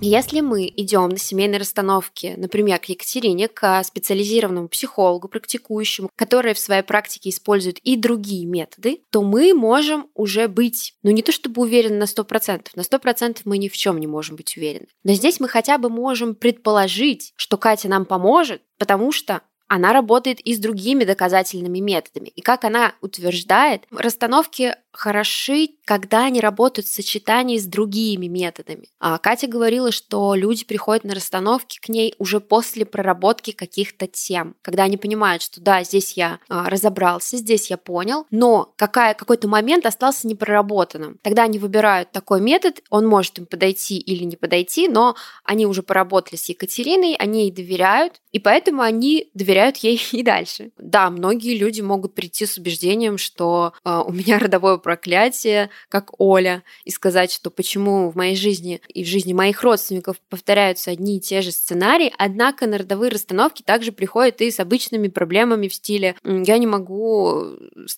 Если 0.01 0.39
мы 0.39 0.71
идем 0.77 1.09
на 1.09 1.17
семейные 1.17 1.59
расстановки, 1.59 2.33
например, 2.37 2.79
к 2.79 2.85
Екатерине, 2.85 3.49
к 3.49 3.83
специализированному 3.83 4.69
психологу, 4.69 5.27
практикующему, 5.27 6.09
который 6.15 6.53
в 6.53 6.59
своей 6.59 6.83
практике 6.83 7.31
использует 7.31 7.79
и 7.79 7.97
другие 7.97 8.45
методы, 8.45 9.01
то 9.09 9.21
мы 9.21 9.53
можем 9.53 10.07
уже 10.13 10.47
быть, 10.47 10.93
ну 11.03 11.11
не 11.11 11.21
то 11.21 11.33
чтобы 11.33 11.61
уверены 11.61 11.97
на 11.97 12.03
100%, 12.05 12.67
на 12.75 12.81
100% 12.81 13.41
мы 13.43 13.57
ни 13.57 13.67
в 13.67 13.75
чем 13.75 13.99
не 13.99 14.07
можем 14.07 14.37
быть 14.37 14.55
уверены. 14.55 14.87
Но 15.03 15.11
здесь 15.11 15.41
мы 15.41 15.49
хотя 15.49 15.77
бы 15.77 15.89
можем 15.89 16.33
предположить, 16.33 17.33
что 17.35 17.57
Катя 17.57 17.89
нам 17.89 18.05
поможет, 18.05 18.61
потому 18.77 19.11
что 19.11 19.41
она 19.69 19.93
работает 19.93 20.39
и 20.41 20.53
с 20.53 20.59
другими 20.59 21.05
доказательными 21.05 21.79
методами. 21.79 22.29
И 22.35 22.41
как 22.41 22.65
она 22.65 22.93
утверждает, 23.01 23.83
расстановки 23.91 24.75
хороши, 24.91 25.69
когда 25.85 26.25
они 26.25 26.41
работают 26.41 26.87
в 26.87 26.93
сочетании 26.93 27.57
с 27.57 27.65
другими 27.65 28.25
методами. 28.27 28.89
А 28.99 29.17
Катя 29.17 29.47
говорила, 29.47 29.91
что 29.91 30.35
люди 30.35 30.65
приходят 30.65 31.03
на 31.03 31.15
расстановки 31.15 31.79
к 31.79 31.89
ней 31.89 32.15
уже 32.17 32.39
после 32.39 32.85
проработки 32.85 33.51
каких-то 33.51 34.07
тем, 34.07 34.55
когда 34.61 34.83
они 34.83 34.97
понимают, 34.97 35.41
что 35.41 35.61
да, 35.61 35.83
здесь 35.83 36.13
я 36.13 36.39
а, 36.49 36.69
разобрался, 36.69 37.37
здесь 37.37 37.69
я 37.69 37.77
понял, 37.77 38.25
но 38.31 38.73
какая, 38.75 39.13
какой-то 39.13 39.47
момент 39.47 39.85
остался 39.85 40.27
непроработанным. 40.27 41.17
Тогда 41.21 41.43
они 41.43 41.59
выбирают 41.59 42.11
такой 42.11 42.41
метод, 42.41 42.81
он 42.89 43.07
может 43.07 43.37
им 43.39 43.45
подойти 43.45 43.97
или 43.97 44.23
не 44.23 44.35
подойти, 44.35 44.87
но 44.87 45.15
они 45.43 45.65
уже 45.65 45.83
поработали 45.83 46.35
с 46.35 46.49
Екатериной, 46.49 47.15
они 47.15 47.43
ей 47.43 47.51
доверяют, 47.51 48.21
и 48.31 48.39
поэтому 48.39 48.81
они 48.81 49.29
доверяют 49.33 49.58
ей 49.77 50.01
и 50.11 50.23
дальше. 50.23 50.71
Да, 50.77 51.09
многие 51.09 51.57
люди 51.57 51.81
могут 51.81 52.13
прийти 52.13 52.45
с 52.45 52.57
убеждением, 52.57 53.17
что 53.17 53.73
э, 53.83 54.01
у 54.05 54.11
меня 54.11 54.39
родовое 54.39 54.77
проклятие, 54.77 55.69
как 55.89 56.19
Оля, 56.19 56.63
и 56.85 56.91
сказать, 56.91 57.31
что 57.31 57.49
почему 57.49 58.09
в 58.09 58.15
моей 58.15 58.35
жизни 58.35 58.81
и 58.87 59.03
в 59.03 59.07
жизни 59.07 59.33
моих 59.33 59.61
родственников 59.63 60.17
повторяются 60.29 60.91
одни 60.91 61.17
и 61.17 61.19
те 61.19 61.41
же 61.41 61.51
сценарии, 61.51 62.13
однако 62.17 62.67
на 62.67 62.77
родовые 62.77 63.11
расстановки 63.11 63.61
также 63.61 63.91
приходят 63.91 64.41
и 64.41 64.51
с 64.51 64.59
обычными 64.59 65.07
проблемами 65.07 65.67
в 65.67 65.73
стиле 65.73 66.15
«я 66.23 66.57
не 66.57 66.67
могу 66.67 67.45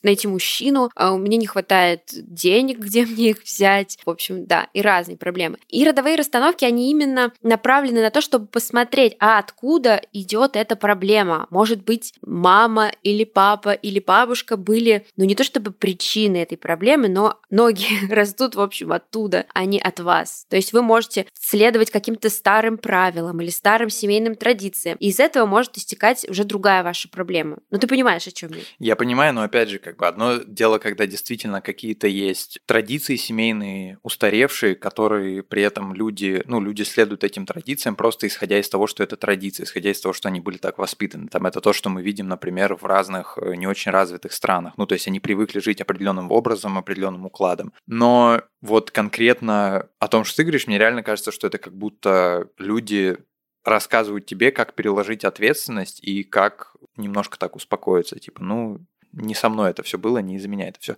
найти 0.04 0.28
мужчину, 0.28 0.90
а 0.96 1.16
меня 1.16 1.38
не 1.38 1.48
хватает 1.48 2.04
денег, 2.12 2.80
где 2.80 3.06
мне 3.06 3.32
их 3.32 3.44
взять». 3.44 3.98
В 4.06 4.10
общем, 4.10 4.46
да, 4.46 4.68
и 4.74 4.82
разные 4.82 5.18
проблемы. 5.18 5.58
И 5.70 5.86
родовые 5.86 6.16
расстановки, 6.16 6.66
они 6.66 6.92
именно 6.92 7.32
направлены 7.42 8.02
на 8.02 8.10
то, 8.10 8.22
чтобы 8.22 8.48
посмотреть, 8.48 9.16
а 9.20 9.40
откуда 9.40 10.02
идет 10.14 10.56
эта 10.56 10.76
проблема. 10.76 11.48
Может 11.52 11.84
быть, 11.84 12.14
мама 12.26 12.92
или 13.04 13.26
папа 13.26 13.74
или 13.74 14.00
бабушка 14.00 14.58
были, 14.58 15.06
ну 15.18 15.26
не 15.26 15.36
то 15.36 15.44
чтобы 15.44 15.72
причины 15.72 16.38
этой 16.38 16.58
проблемы, 16.58 17.10
но 17.10 17.40
ноги 17.50 17.86
растут, 18.10 18.56
в 18.56 18.62
общем, 18.62 18.94
оттуда, 18.94 19.46
а 19.54 19.66
не 19.66 19.80
от 19.80 20.00
вас. 20.00 20.46
То 20.50 20.56
есть 20.56 20.74
вы 20.74 20.82
можете 20.82 21.28
следовать 21.40 21.92
каким-то 21.92 22.30
старым 22.30 22.78
правилам 22.78 23.42
или 23.42 23.50
старым 23.50 23.90
семейным 23.90 24.36
традициям. 24.36 24.98
И 25.00 25.10
из 25.10 25.20
этого 25.20 25.46
может 25.46 25.78
истекать 25.78 26.28
уже 26.30 26.46
другая 26.46 26.84
ваша 26.84 27.10
проблема. 27.10 27.58
Но 27.70 27.78
ты 27.78 27.86
понимаешь, 27.86 28.26
о 28.28 28.32
чем 28.32 28.52
я? 28.54 28.62
Я 28.80 28.96
понимаю, 28.96 29.34
но 29.34 29.42
опять 29.42 29.70
же, 29.70 29.80
как 29.80 29.98
бы 29.98 30.08
одно 30.08 30.38
дело, 30.38 30.78
когда 30.78 31.06
действительно 31.06 31.60
какие-то 31.62 32.08
есть 32.08 32.60
традиции 32.66 33.18
семейные, 33.18 34.00
устаревшие, 34.04 34.76
которые 34.76 35.44
при 35.44 35.64
этом 35.64 35.94
люди, 35.94 36.42
ну, 36.46 36.62
люди 36.62 36.84
следуют 36.84 37.26
этим 37.26 37.46
традициям 37.46 37.96
просто 37.98 38.28
исходя 38.28 38.58
из 38.58 38.70
того, 38.70 38.88
что 38.88 39.04
это 39.04 39.18
традиции, 39.18 39.64
исходя 39.64 39.92
из 39.92 40.00
того, 40.00 40.14
что 40.14 40.30
они 40.30 40.40
были 40.40 40.58
так 40.58 40.78
воспитаны. 40.78 41.28
Там 41.28 41.41
это 41.48 41.62
то, 41.62 41.74
что 41.74 41.90
мы 41.90 42.02
видим, 42.02 42.28
например, 42.28 42.76
в 42.76 42.86
разных 42.86 43.38
э, 43.42 43.56
не 43.56 43.68
очень 43.68 43.92
развитых 43.92 44.34
странах. 44.34 44.74
Ну, 44.78 44.86
то 44.86 44.94
есть 44.94 45.08
они 45.08 45.20
привыкли 45.20 45.60
жить 45.60 45.82
определенным 45.82 46.32
образом, 46.32 46.78
определенным 46.78 47.26
укладом. 47.26 47.74
Но 47.88 48.42
вот 48.62 48.92
конкретно 48.92 49.88
о 50.00 50.08
том, 50.08 50.24
что 50.24 50.38
ты 50.38 50.44
говоришь, 50.44 50.68
мне 50.68 50.78
реально 50.78 51.04
кажется, 51.04 51.32
что 51.32 51.48
это 51.48 51.58
как 51.58 51.74
будто 51.74 52.50
люди 52.58 53.18
рассказывают 53.64 54.26
тебе, 54.26 54.52
как 54.52 54.74
переложить 54.74 55.24
ответственность 55.24 56.04
и 56.04 56.24
как 56.24 56.76
немножко 56.98 57.38
так 57.38 57.56
успокоиться. 57.56 58.20
Типа, 58.20 58.44
ну, 58.44 58.80
не 59.12 59.36
со 59.36 59.50
мной 59.50 59.72
это 59.72 59.84
все 59.84 59.98
было, 59.98 60.20
не 60.20 60.38
из-за 60.38 60.48
меня 60.48 60.70
это 60.70 60.80
все. 60.80 60.98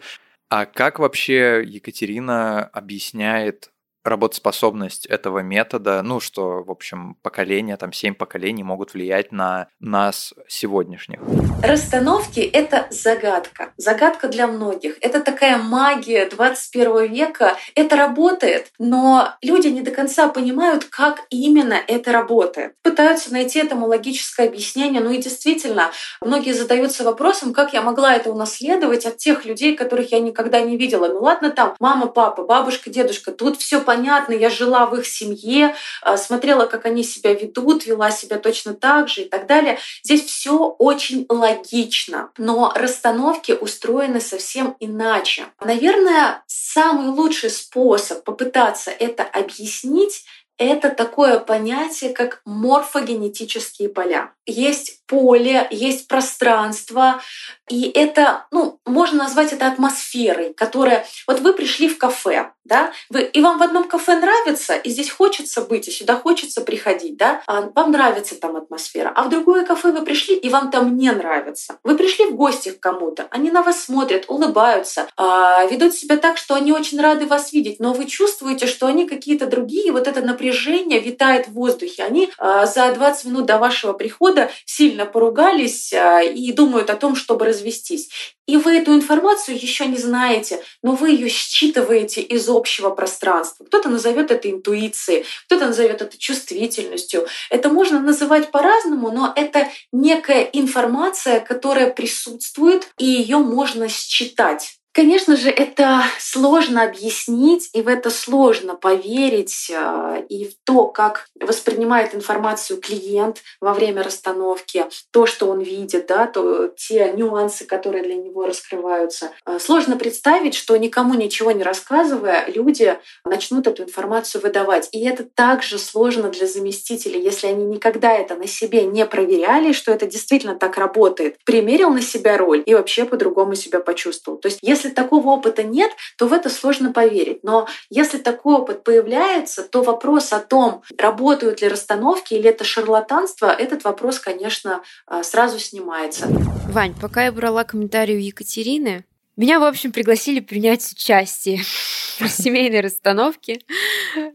А 0.49 0.65
как 0.65 0.99
вообще 0.99 1.63
Екатерина 1.65 2.63
объясняет 2.65 3.72
работоспособность 4.03 5.05
этого 5.05 5.39
метода, 5.39 6.01
ну, 6.03 6.19
что, 6.19 6.63
в 6.63 6.71
общем, 6.71 7.15
поколения, 7.21 7.77
там, 7.77 7.93
семь 7.93 8.13
поколений 8.13 8.63
могут 8.63 8.93
влиять 8.93 9.31
на 9.31 9.67
нас 9.79 10.33
сегодняшних. 10.47 11.19
Расстановки— 11.63 12.39
это 12.53 12.87
загадка. 12.89 13.71
Загадка 13.77 14.27
для 14.27 14.47
многих. 14.47 14.97
Это 15.01 15.21
такая 15.21 15.57
магия 15.57 16.25
21 16.25 17.11
века. 17.11 17.55
Это 17.75 17.95
работает, 17.95 18.71
но 18.77 19.29
люди 19.41 19.67
не 19.67 19.81
до 19.81 19.91
конца 19.91 20.27
понимают, 20.27 20.85
как 20.85 21.21
именно 21.29 21.77
это 21.87 22.11
работает. 22.11 22.73
Пытаются 22.81 23.31
найти 23.31 23.59
этому 23.59 23.87
логическое 23.87 24.47
объяснение. 24.47 25.01
Ну 25.01 25.11
и 25.11 25.21
действительно, 25.21 25.91
многие 26.19 26.51
задаются 26.51 27.03
вопросом, 27.05 27.53
как 27.53 27.73
я 27.73 27.81
могла 27.81 28.15
это 28.15 28.29
унаследовать 28.31 29.05
от 29.05 29.17
тех 29.17 29.45
людей, 29.45 29.75
которых 29.75 30.11
я 30.11 30.19
никогда 30.19 30.59
не 30.59 30.75
видела. 30.75 31.07
Ну 31.07 31.21
ладно, 31.21 31.51
там 31.51 31.75
мама, 31.79 32.07
папа, 32.07 32.43
бабушка, 32.43 32.89
дедушка, 32.89 33.31
тут 33.31 33.57
все 33.57 33.79
понятно 33.79 33.92
понятно, 33.93 34.33
я 34.33 34.49
жила 34.49 34.87
в 34.87 34.95
их 34.95 35.05
семье, 35.05 35.75
а, 36.01 36.17
смотрела, 36.17 36.65
как 36.65 36.85
они 36.85 37.03
себя 37.03 37.33
ведут, 37.33 37.85
вела 37.85 38.09
себя 38.09 38.39
точно 38.39 38.73
так 38.73 39.07
же 39.07 39.21
и 39.21 39.29
так 39.29 39.45
далее. 39.45 39.77
Здесь 40.03 40.25
все 40.25 40.57
очень 40.79 41.27
логично, 41.29 42.31
но 42.37 42.73
расстановки 42.75 43.51
устроены 43.51 44.19
совсем 44.19 44.75
иначе. 44.79 45.45
Наверное, 45.61 46.43
самый 46.47 47.09
лучший 47.09 47.51
способ 47.51 48.23
попытаться 48.23 48.89
это 48.89 49.23
объяснить 49.23 50.25
это 50.57 50.89
такое 50.89 51.39
понятие, 51.39 52.13
как 52.13 52.41
морфогенетические 52.45 53.89
поля. 53.89 54.31
Есть 54.45 55.03
поле, 55.07 55.67
есть 55.69 56.07
пространство, 56.07 57.21
и 57.69 57.89
это, 57.89 58.45
ну, 58.51 58.79
можно 58.85 59.23
назвать 59.23 59.53
это 59.53 59.67
атмосферой, 59.67 60.53
которая... 60.53 61.05
Вот 61.27 61.39
вы 61.39 61.53
пришли 61.53 61.87
в 61.87 61.97
кафе, 61.97 62.51
да, 62.65 62.91
вы, 63.09 63.23
и 63.23 63.41
вам 63.41 63.57
в 63.57 63.63
одном 63.63 63.87
кафе 63.87 64.15
нравится, 64.15 64.75
и 64.75 64.89
здесь 64.89 65.11
хочется 65.11 65.61
быть, 65.61 65.87
и 65.87 65.91
сюда 65.91 66.15
хочется 66.15 66.61
приходить, 66.61 67.17
да, 67.17 67.41
а 67.47 67.69
вам 67.73 67.91
нравится 67.91 68.35
там 68.35 68.55
атмосфера. 68.55 69.11
А 69.15 69.23
в 69.23 69.29
другое 69.29 69.65
кафе 69.65 69.91
вы 69.91 70.03
пришли, 70.03 70.35
и 70.35 70.49
вам 70.49 70.71
там 70.71 70.97
не 70.97 71.11
нравится. 71.11 71.77
Вы 71.83 71.95
пришли 71.95 72.25
в 72.25 72.35
гости 72.35 72.71
к 72.71 72.79
кому-то, 72.79 73.27
они 73.29 73.51
на 73.51 73.61
вас 73.61 73.83
смотрят, 73.83 74.25
улыбаются, 74.27 75.07
а, 75.15 75.65
ведут 75.65 75.93
себя 75.93 76.17
так, 76.17 76.37
что 76.37 76.55
они 76.55 76.71
очень 76.71 76.99
рады 76.99 77.27
вас 77.27 77.53
видеть, 77.53 77.79
но 77.79 77.93
вы 77.93 78.05
чувствуете, 78.05 78.67
что 78.67 78.87
они 78.87 79.07
какие-то 79.07 79.45
другие, 79.45 79.91
вот 79.91 80.07
это 80.07 80.21
напряжение 80.21 80.99
витает 80.99 81.47
в 81.47 81.53
воздухе. 81.53 82.03
Они 82.03 82.31
а, 82.37 82.65
за 82.65 82.91
20 82.93 83.25
минут 83.25 83.45
до 83.45 83.57
вашего 83.57 83.93
прихода 83.93 84.32
сильно 84.65 85.05
поругались 85.05 85.93
а, 85.93 86.21
и 86.21 86.51
думают 86.51 86.89
о 86.89 86.95
том, 86.95 87.15
чтобы 87.15 87.45
развестись. 87.45 88.09
И 88.45 88.57
вы 88.57 88.77
эту 88.77 88.93
информацию 88.93 89.57
еще 89.57 89.85
не 89.85 89.97
знаете, 89.97 90.61
но 90.81 90.95
вы 90.95 91.11
ее 91.11 91.29
считываете 91.29 92.21
из 92.21 92.49
общего 92.49 92.89
пространства. 92.89 93.63
Кто-то 93.63 93.89
назовет 93.89 94.31
это 94.31 94.51
интуицией, 94.51 95.25
кто-то 95.45 95.67
назовет 95.67 96.01
это 96.01 96.17
чувствительностью. 96.17 97.25
Это 97.49 97.69
можно 97.69 98.01
называть 98.01 98.51
по-разному, 98.51 99.11
но 99.11 99.31
это 99.35 99.69
некая 99.91 100.41
информация, 100.51 101.39
которая 101.39 101.89
присутствует, 101.91 102.89
и 102.97 103.05
ее 103.05 103.37
можно 103.37 103.87
считать. 103.87 104.77
Конечно 104.93 105.35
же, 105.35 105.49
это 105.49 106.03
сложно 106.19 106.83
объяснить, 106.83 107.69
и 107.73 107.81
в 107.81 107.87
это 107.87 108.11
сложно 108.11 108.75
поверить, 108.75 109.71
а, 109.75 110.23
и 110.29 110.45
в 110.45 110.53
то, 110.63 110.85
как 110.85 111.29
воспринимает 111.39 112.13
информацию 112.13 112.79
клиент 112.79 113.41
во 113.59 113.73
время 113.73 114.03
расстановки, 114.03 114.85
то, 115.09 115.25
что 115.25 115.47
он 115.47 115.61
видит, 115.61 116.05
да, 116.05 116.27
то, 116.27 116.67
те 116.77 117.11
нюансы, 117.11 117.65
которые 117.65 118.03
для 118.03 118.13
него 118.13 118.45
раскрываются. 118.45 119.31
А, 119.45 119.59
сложно 119.59 119.97
представить, 119.97 120.53
что 120.53 120.77
никому 120.77 121.15
ничего 121.15 121.51
не 121.51 121.63
рассказывая, 121.63 122.45
люди 122.53 122.95
начнут 123.25 123.65
эту 123.65 123.83
информацию 123.83 124.43
выдавать. 124.43 124.89
И 124.91 125.03
это 125.03 125.23
также 125.23 125.79
сложно 125.79 126.29
для 126.29 126.45
заместителей, 126.45 127.19
если 127.19 127.47
они 127.47 127.65
никогда 127.65 128.13
это 128.13 128.35
на 128.35 128.45
себе 128.45 128.83
не 128.83 129.07
проверяли, 129.07 129.71
что 129.71 129.91
это 129.91 130.05
действительно 130.05 130.53
так 130.53 130.77
работает, 130.77 131.37
примерил 131.45 131.89
на 131.89 132.01
себя 132.01 132.37
роль 132.37 132.61
и 132.63 132.75
вообще 132.75 133.05
по-другому 133.05 133.55
себя 133.55 133.79
почувствовал. 133.79 134.37
То 134.37 134.49
есть 134.49 134.59
если 134.61 134.82
если 134.83 134.95
такого 134.95 135.29
опыта 135.29 135.63
нет, 135.63 135.91
то 136.17 136.27
в 136.27 136.33
это 136.33 136.49
сложно 136.49 136.91
поверить. 136.91 137.43
Но 137.43 137.67
если 137.89 138.17
такой 138.17 138.55
опыт 138.55 138.83
появляется, 138.83 139.63
то 139.63 139.81
вопрос 139.81 140.33
о 140.33 140.39
том, 140.39 140.83
работают 140.97 141.61
ли 141.61 141.69
расстановки 141.69 142.33
или 142.33 142.49
это 142.49 142.65
шарлатанство, 142.65 143.47
этот 143.47 143.83
вопрос, 143.83 144.19
конечно, 144.19 144.81
а, 145.07 145.23
сразу 145.23 145.57
снимается. 145.59 146.27
Вань, 146.69 146.93
пока 146.99 147.25
я 147.25 147.31
брала 147.31 147.63
комментарий 147.63 148.15
у 148.15 148.19
Екатерины, 148.19 149.05
меня, 149.35 149.59
в 149.59 149.63
общем, 149.63 149.91
пригласили 149.91 150.41
принять 150.41 150.91
участие 150.91 151.61
в 152.19 152.27
семейной 152.27 152.81
расстановке. 152.81 153.61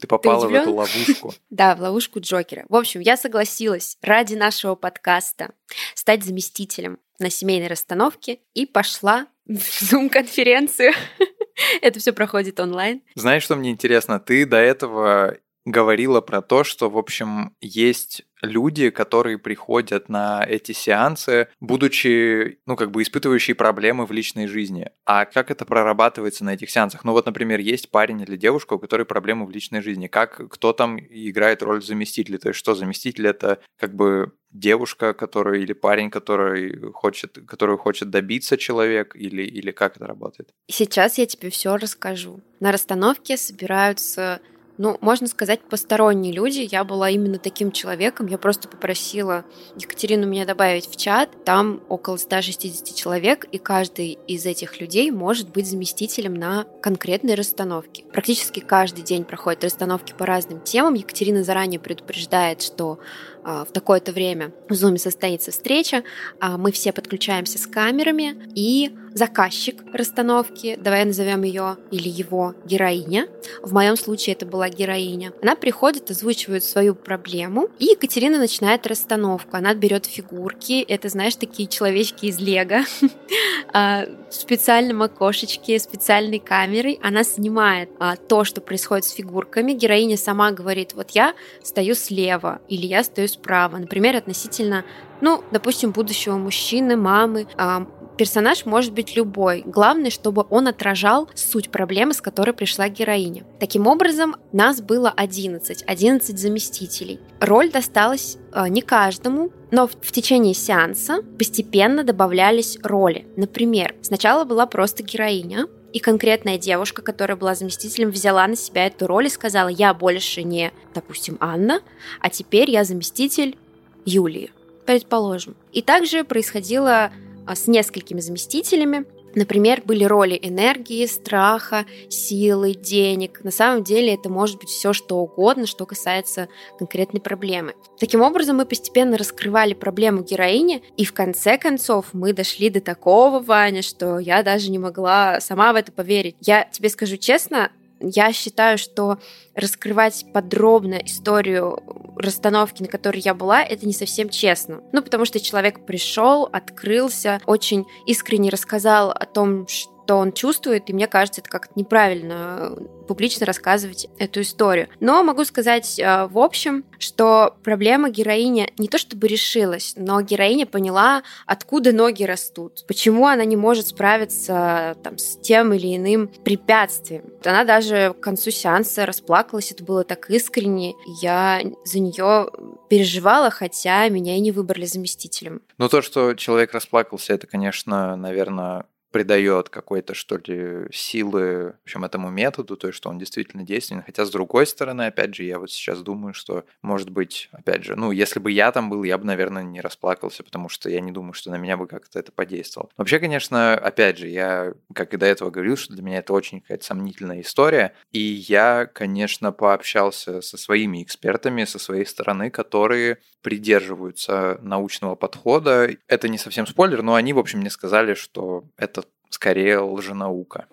Ты 0.01 0.07
попала 0.09 0.43
Ты 0.43 0.49
в 0.49 0.55
эту 0.55 0.75
ловушку. 0.75 1.35
Да, 1.51 1.77
в 1.77 1.81
ловушку 1.81 2.21
Джокера. 2.21 2.65
В 2.69 2.75
общем, 2.75 3.01
я 3.01 3.17
согласилась 3.17 3.97
ради 4.03 4.35
нашего 4.35 4.75
подкаста 4.75 5.53
стать 5.95 6.25
заместителем 6.25 6.99
на 7.19 7.31
семейной 7.31 7.69
расстановке 7.69 8.41
и 8.55 8.67
пошла 8.67 9.27
Zoom-конференцию. 9.49 10.93
Это 11.83 11.99
все 11.99 12.13
проходит 12.13 12.61
онлайн. 12.61 13.03
Знаешь, 13.15 13.43
что 13.43 13.57
мне 13.57 13.71
интересно? 13.71 14.21
Ты 14.21 14.47
до 14.47 14.59
этого 14.59 15.37
говорила 15.65 16.21
про 16.21 16.41
то, 16.43 16.65
что, 16.65 16.89
в 16.91 16.99
общем, 16.99 17.55
есть 17.61 18.25
люди, 18.43 18.91
которые 18.91 19.39
приходят 19.39 20.09
на 20.09 20.45
эти 20.47 20.73
сеансы, 20.73 21.49
будучи, 21.61 22.59
ну, 22.67 22.77
как 22.77 22.91
бы 22.91 23.03
испытывающие 23.03 23.55
проблемы 23.55 24.07
в 24.07 24.13
личной 24.13 24.47
жизни. 24.47 24.91
А 25.05 25.25
как 25.25 25.51
это 25.51 25.65
прорабатывается 25.65 26.45
на 26.45 26.55
этих 26.55 26.71
сеансах? 26.71 27.05
Ну, 27.05 27.13
вот, 27.13 27.27
например, 27.27 27.61
есть 27.61 27.91
парень 27.91 28.21
или 28.21 28.37
девушка, 28.37 28.75
у 28.75 28.79
которой 28.79 29.05
проблемы 29.05 29.47
в 29.47 29.51
личной 29.51 29.83
жизни. 29.83 30.07
Как, 30.07 30.49
кто 30.51 30.73
там 30.73 30.99
играет 30.99 31.63
роль 31.63 31.83
заместителя? 31.83 32.39
То 32.39 32.49
есть, 32.49 32.59
что 32.59 32.75
заместитель— 32.75 33.27
это 33.29 33.59
как 33.79 33.95
бы 33.95 34.33
девушка, 34.51 35.13
который 35.13 35.63
или 35.63 35.73
парень, 35.73 36.11
который 36.11 36.93
хочет, 36.93 37.39
который 37.47 37.77
хочет 37.77 38.11
добиться 38.11 38.57
человек, 38.57 39.15
или, 39.15 39.43
или 39.43 39.73
как 39.73 39.97
это 39.97 40.07
работает? 40.07 40.51
Сейчас 40.69 41.19
я 41.19 41.27
тебе 41.27 41.51
все 41.51 41.77
расскажу. 41.77 42.41
На 42.61 42.73
расстановке 42.73 43.37
собираются 43.37 44.41
ну, 44.79 44.97
можно 45.01 45.27
сказать, 45.27 45.61
посторонние 45.61 46.33
люди. 46.33 46.67
Я 46.71 46.85
была 46.85 47.11
именно 47.11 47.39
таким 47.39 47.73
человеком. 47.73 48.27
Я 48.29 48.39
просто 48.39 48.69
попросила 48.69 49.45
Екатерину 49.77 50.27
меня 50.27 50.47
добавить 50.47 50.89
в 50.89 50.97
чат. 50.97 51.45
Там 51.45 51.83
около 51.89 52.17
160 52.17 52.95
человек, 52.95 53.45
и 53.51 53.59
каждый 53.59 54.19
из 54.29 54.47
этих 54.47 54.81
людей 54.81 55.11
может 55.11 55.51
быть 55.51 55.69
заместителем 55.69 56.35
на 56.35 56.65
конкретной 56.81 57.35
расстановке. 57.35 58.05
Практически 58.13 58.61
каждый 58.61 59.03
день 59.03 59.25
проходят 59.25 59.65
расстановки 59.65 60.15
по 60.17 60.25
разным 60.25 60.61
темам. 60.61 60.95
Екатерина 60.95 61.43
заранее 61.43 61.81
предупреждает, 61.81 62.63
что 62.63 63.01
в 63.49 63.73
такое-то 63.73 64.13
время 64.13 64.53
в 64.69 64.73
Zoom 64.73 64.99
состоится 64.99 65.51
встреча, 65.51 66.03
а, 66.41 66.59
мы 66.59 66.73
все 66.73 66.93
подключаемся 66.93 67.59
с 67.59 67.67
камерами, 67.67 68.37
и 68.55 68.91
заказчик 69.15 69.83
расстановки, 69.93 70.79
давай 70.81 71.05
назовем 71.05 71.43
ее 71.43 71.77
или 71.91 72.09
его 72.09 72.55
героиня, 72.65 73.29
в 73.63 73.73
моем 73.73 73.97
случае 73.97 74.35
это 74.35 74.47
была 74.47 74.69
героиня, 74.69 75.33
она 75.43 75.57
приходит, 75.57 76.11
озвучивает 76.11 76.63
свою 76.63 76.95
проблему, 76.95 77.69
и 77.79 77.87
Екатерина 77.87 78.39
начинает 78.39 78.87
расстановку. 78.87 79.57
Она 79.57 79.75
берет 79.75 80.07
фигурки, 80.07 80.83
это, 80.83 81.09
знаешь, 81.09 81.37
такие 81.37 81.69
человечки 81.69 82.27
из 82.27 82.39
Лего, 82.39 82.85
а, 83.73 84.07
в 84.31 84.35
специальном 84.35 85.03
окошечке, 85.03 85.79
специальной 85.79 86.39
камерой. 86.39 86.99
Она 87.03 87.25
снимает 87.25 87.91
то, 88.29 88.45
что 88.45 88.61
происходит 88.61 89.05
с 89.07 89.13
фигурками. 89.13 89.73
Героиня 89.73 90.17
сама 90.17 90.53
говорит, 90.53 90.93
вот 90.95 91.11
я 91.11 91.35
стою 91.63 91.95
слева, 91.95 92.61
или 92.69 92.87
я 92.87 93.03
стою 93.05 93.29
справа. 93.29 93.38
Например, 93.79 94.17
относительно, 94.17 94.85
ну, 95.21 95.43
допустим, 95.51 95.93
будущего 95.93 96.37
мужчины, 96.37 96.97
мамы. 96.97 97.47
А, 97.57 97.87
персонаж 98.19 98.67
может 98.67 98.93
быть 98.93 99.17
любой. 99.17 99.63
Главное, 99.65 100.11
чтобы 100.11 100.45
он 100.51 100.69
отражал 100.69 101.31
суть 101.35 101.71
проблемы, 101.71 102.13
с 102.13 102.21
которой 102.21 102.53
пришла 102.53 102.89
героиня. 102.89 103.45
Таким 103.61 103.87
образом, 103.87 104.37
нас 104.53 104.83
было 104.83 105.11
11, 105.17 105.85
11 105.87 106.39
заместителей. 106.39 107.21
Роль 107.41 107.71
досталась 107.71 108.37
э, 108.53 108.69
не 108.69 108.83
каждому, 108.83 109.51
но 109.71 109.87
в, 109.87 109.93
в 110.03 110.13
течение 110.13 110.55
сеанса 110.55 111.23
постепенно 111.39 112.05
добавлялись 112.05 112.79
роли. 112.83 113.27
Например, 113.37 113.95
сначала 114.03 114.45
была 114.45 114.67
просто 114.67 115.03
героиня, 115.03 115.67
и 115.93 116.01
конкретная 116.01 116.59
девушка, 116.59 117.03
которая 117.03 117.37
была 117.37 117.55
заместителем, 117.55 118.11
взяла 118.11 118.47
на 118.47 118.57
себя 118.57 118.87
эту 118.87 119.07
роль 119.07 119.27
и 119.27 119.31
сказала, 119.31 119.69
я 119.69 119.95
больше 119.95 120.43
не, 120.43 120.73
допустим, 120.95 121.37
Анна, 121.41 121.81
а 122.21 122.31
теперь 122.31 122.71
я 122.71 122.85
заместитель 122.85 123.57
Юлии, 124.05 124.51
предположим. 124.87 125.57
И 125.73 125.83
также 125.83 126.25
происходило 126.25 127.11
а, 127.47 127.55
с 127.55 127.67
несколькими 127.67 128.21
заместителями, 128.21 129.07
Например, 129.35 129.83
были 129.85 130.05
роли 130.05 130.39
энергии, 130.41 131.07
страха, 131.07 131.87
силы, 132.09 132.75
денег. 132.75 133.45
На 133.45 133.51
самом 133.51 133.85
деле 133.85 134.15
это 134.15 134.29
может 134.29 134.59
быть 134.59 134.69
все 134.69 134.93
что 134.93 135.19
угодно, 135.19 135.67
что 135.67 135.87
касается 135.87 136.49
конкретной 136.79 137.21
проблемы. 137.21 137.75
Таким 137.99 138.23
образом, 138.23 138.57
мы 138.57 138.67
постепенно 138.67 139.17
раскрывали 139.17 139.75
проблему 139.75 140.23
героини, 140.23 140.83
и 140.97 141.05
в 141.05 141.13
конце 141.13 141.59
концов 141.59 142.07
мы 142.13 142.33
дошли 142.33 142.71
до 142.71 142.81
такого, 142.81 143.41
Ваня, 143.41 143.83
что 143.83 144.19
я 144.19 144.43
даже 144.43 144.71
не 144.71 144.79
могла 144.79 145.41
сама 145.41 145.73
в 145.73 145.77
это 145.77 145.93
поверить. 145.93 146.37
Я 146.41 146.65
тебе 146.65 146.89
скажу 146.89 147.17
честно, 147.17 147.71
я 148.01 148.33
считаю, 148.33 148.79
что 148.79 149.19
раскрывать 149.55 150.25
подробно 150.33 150.95
историю 151.05 151.83
расстановки, 152.19 152.83
на 152.83 152.89
которой 152.89 153.21
я 153.21 153.35
была, 153.35 153.63
это 153.63 153.87
не 153.87 153.93
совсем 153.93 154.29
честно. 154.29 154.83
Ну, 154.93 155.03
потому 155.03 155.25
что 155.25 155.41
человек 155.41 155.85
пришел, 155.87 156.49
открылся, 156.53 157.41
очень 157.47 157.87
искренне 158.07 158.51
рассказал 158.51 159.11
о 159.11 159.27
том, 159.27 159.67
что 159.69 159.98
что 160.09 160.17
он 160.17 160.33
чувствует, 160.33 160.89
и 160.89 160.95
мне 160.95 161.07
кажется, 161.07 161.43
это 161.43 161.51
как-то 161.51 161.73
неправильно 161.75 162.71
э, 162.79 163.05
публично 163.07 163.45
рассказывать 163.45 164.09
эту 164.19 164.41
историю. 164.41 164.89
Но 165.01 165.23
могу 165.23 165.45
сказать 165.45 165.99
э, 165.99 166.27
в 166.29 166.39
общем, 166.39 166.87
что 166.99 167.55
проблема 167.63 168.09
героини 168.09 168.73
не 168.79 168.89
то 168.89 168.97
чтобы 168.97 169.29
решилась, 169.29 169.93
но 169.97 170.23
героиня 170.23 170.65
поняла, 170.65 171.25
откуда 171.45 171.93
ноги 171.93 172.25
растут, 172.25 172.87
почему 172.89 173.27
она 173.27 173.45
не 173.45 173.57
может 173.57 173.89
справиться 173.89 174.97
там, 175.03 175.19
с 175.19 175.37
тем 175.43 175.75
или 175.75 175.95
иным 175.95 176.29
препятствием. 176.43 177.25
Она 177.45 177.65
даже 177.65 178.15
к 178.19 178.21
концу 178.21 178.51
сеанса 178.51 179.05
расплакалась, 179.05 179.73
это 179.73 179.85
было 179.85 180.05
так 180.05 180.31
искренне, 180.31 180.95
я 181.21 181.61
за 181.85 182.01
нее 182.01 182.51
переживала, 182.89 183.51
хотя 183.51 184.09
меня 184.09 184.37
и 184.37 184.41
не 184.41 184.53
выбрали 184.53 184.87
заместителем. 184.87 185.61
Ну 185.77 185.91
то, 185.91 186.01
что 186.01 186.33
человек 186.33 186.73
расплакался, 186.73 187.35
это, 187.35 187.47
конечно, 187.47 188.17
наверное, 188.17 188.87
придает 189.11 189.69
какой-то, 189.69 190.15
что 190.15 190.37
ли, 190.37 190.87
силы, 190.93 191.75
в 191.81 191.85
общем, 191.85 192.05
этому 192.05 192.31
методу, 192.31 192.77
то 192.77 192.89
есть, 192.89 192.97
что 192.97 193.09
он 193.09 193.19
действительно 193.19 193.63
действенен. 193.63 194.03
Хотя, 194.03 194.25
с 194.25 194.31
другой 194.31 194.67
стороны, 194.67 195.07
опять 195.07 195.35
же, 195.35 195.45
я 195.45 195.59
вот 195.59 195.71
сейчас 195.71 196.03
думаю, 196.03 196.35
что, 196.35 196.65
может 196.83 197.11
быть, 197.11 197.49
опять 197.53 197.85
же, 197.85 197.97
ну, 197.97 198.13
если 198.13 198.39
бы 198.41 198.51
я 198.51 198.73
там 198.73 198.91
был, 198.91 199.03
я 199.05 199.19
бы, 199.19 199.25
наверное, 199.25 199.63
не 199.63 199.81
расплакался, 199.81 200.43
потому 200.43 200.69
что 200.69 200.91
я 200.91 201.01
не 201.01 201.13
думаю, 201.13 201.33
что 201.33 201.51
на 201.51 201.57
меня 201.57 201.77
бы 201.77 201.87
как-то 201.87 202.19
это 202.19 202.33
подействовало. 202.33 202.91
Вообще, 202.97 203.19
конечно, 203.19 203.75
опять 203.75 204.19
же, 204.19 204.29
я, 204.29 204.75
как 204.95 205.15
и 205.15 205.17
до 205.17 205.27
этого 205.27 205.51
говорил, 205.51 205.77
что 205.77 205.95
для 205.95 206.03
меня 206.03 206.19
это 206.19 206.33
очень 206.33 206.61
какая-то 206.61 206.85
сомнительная 206.85 207.41
история, 207.41 207.95
и 208.13 208.21
я, 208.21 208.87
конечно, 208.87 209.53
пообщался 209.53 210.41
со 210.41 210.57
своими 210.57 211.03
экспертами, 211.03 211.65
со 211.65 211.79
своей 211.79 212.05
стороны, 212.05 212.51
которые 212.51 213.19
придерживаются 213.43 214.59
научного 214.63 215.15
подхода. 215.15 215.91
Это 216.07 216.29
не 216.29 216.39
совсем 216.39 216.67
спойлер, 216.67 217.03
но 217.03 217.15
они, 217.15 217.33
в 217.33 217.39
общем, 217.39 217.61
мне 217.61 217.71
сказали, 217.71 218.15
что 218.15 218.65
это 218.77 218.98
скорее 219.31 219.79
лженаука. 219.79 220.67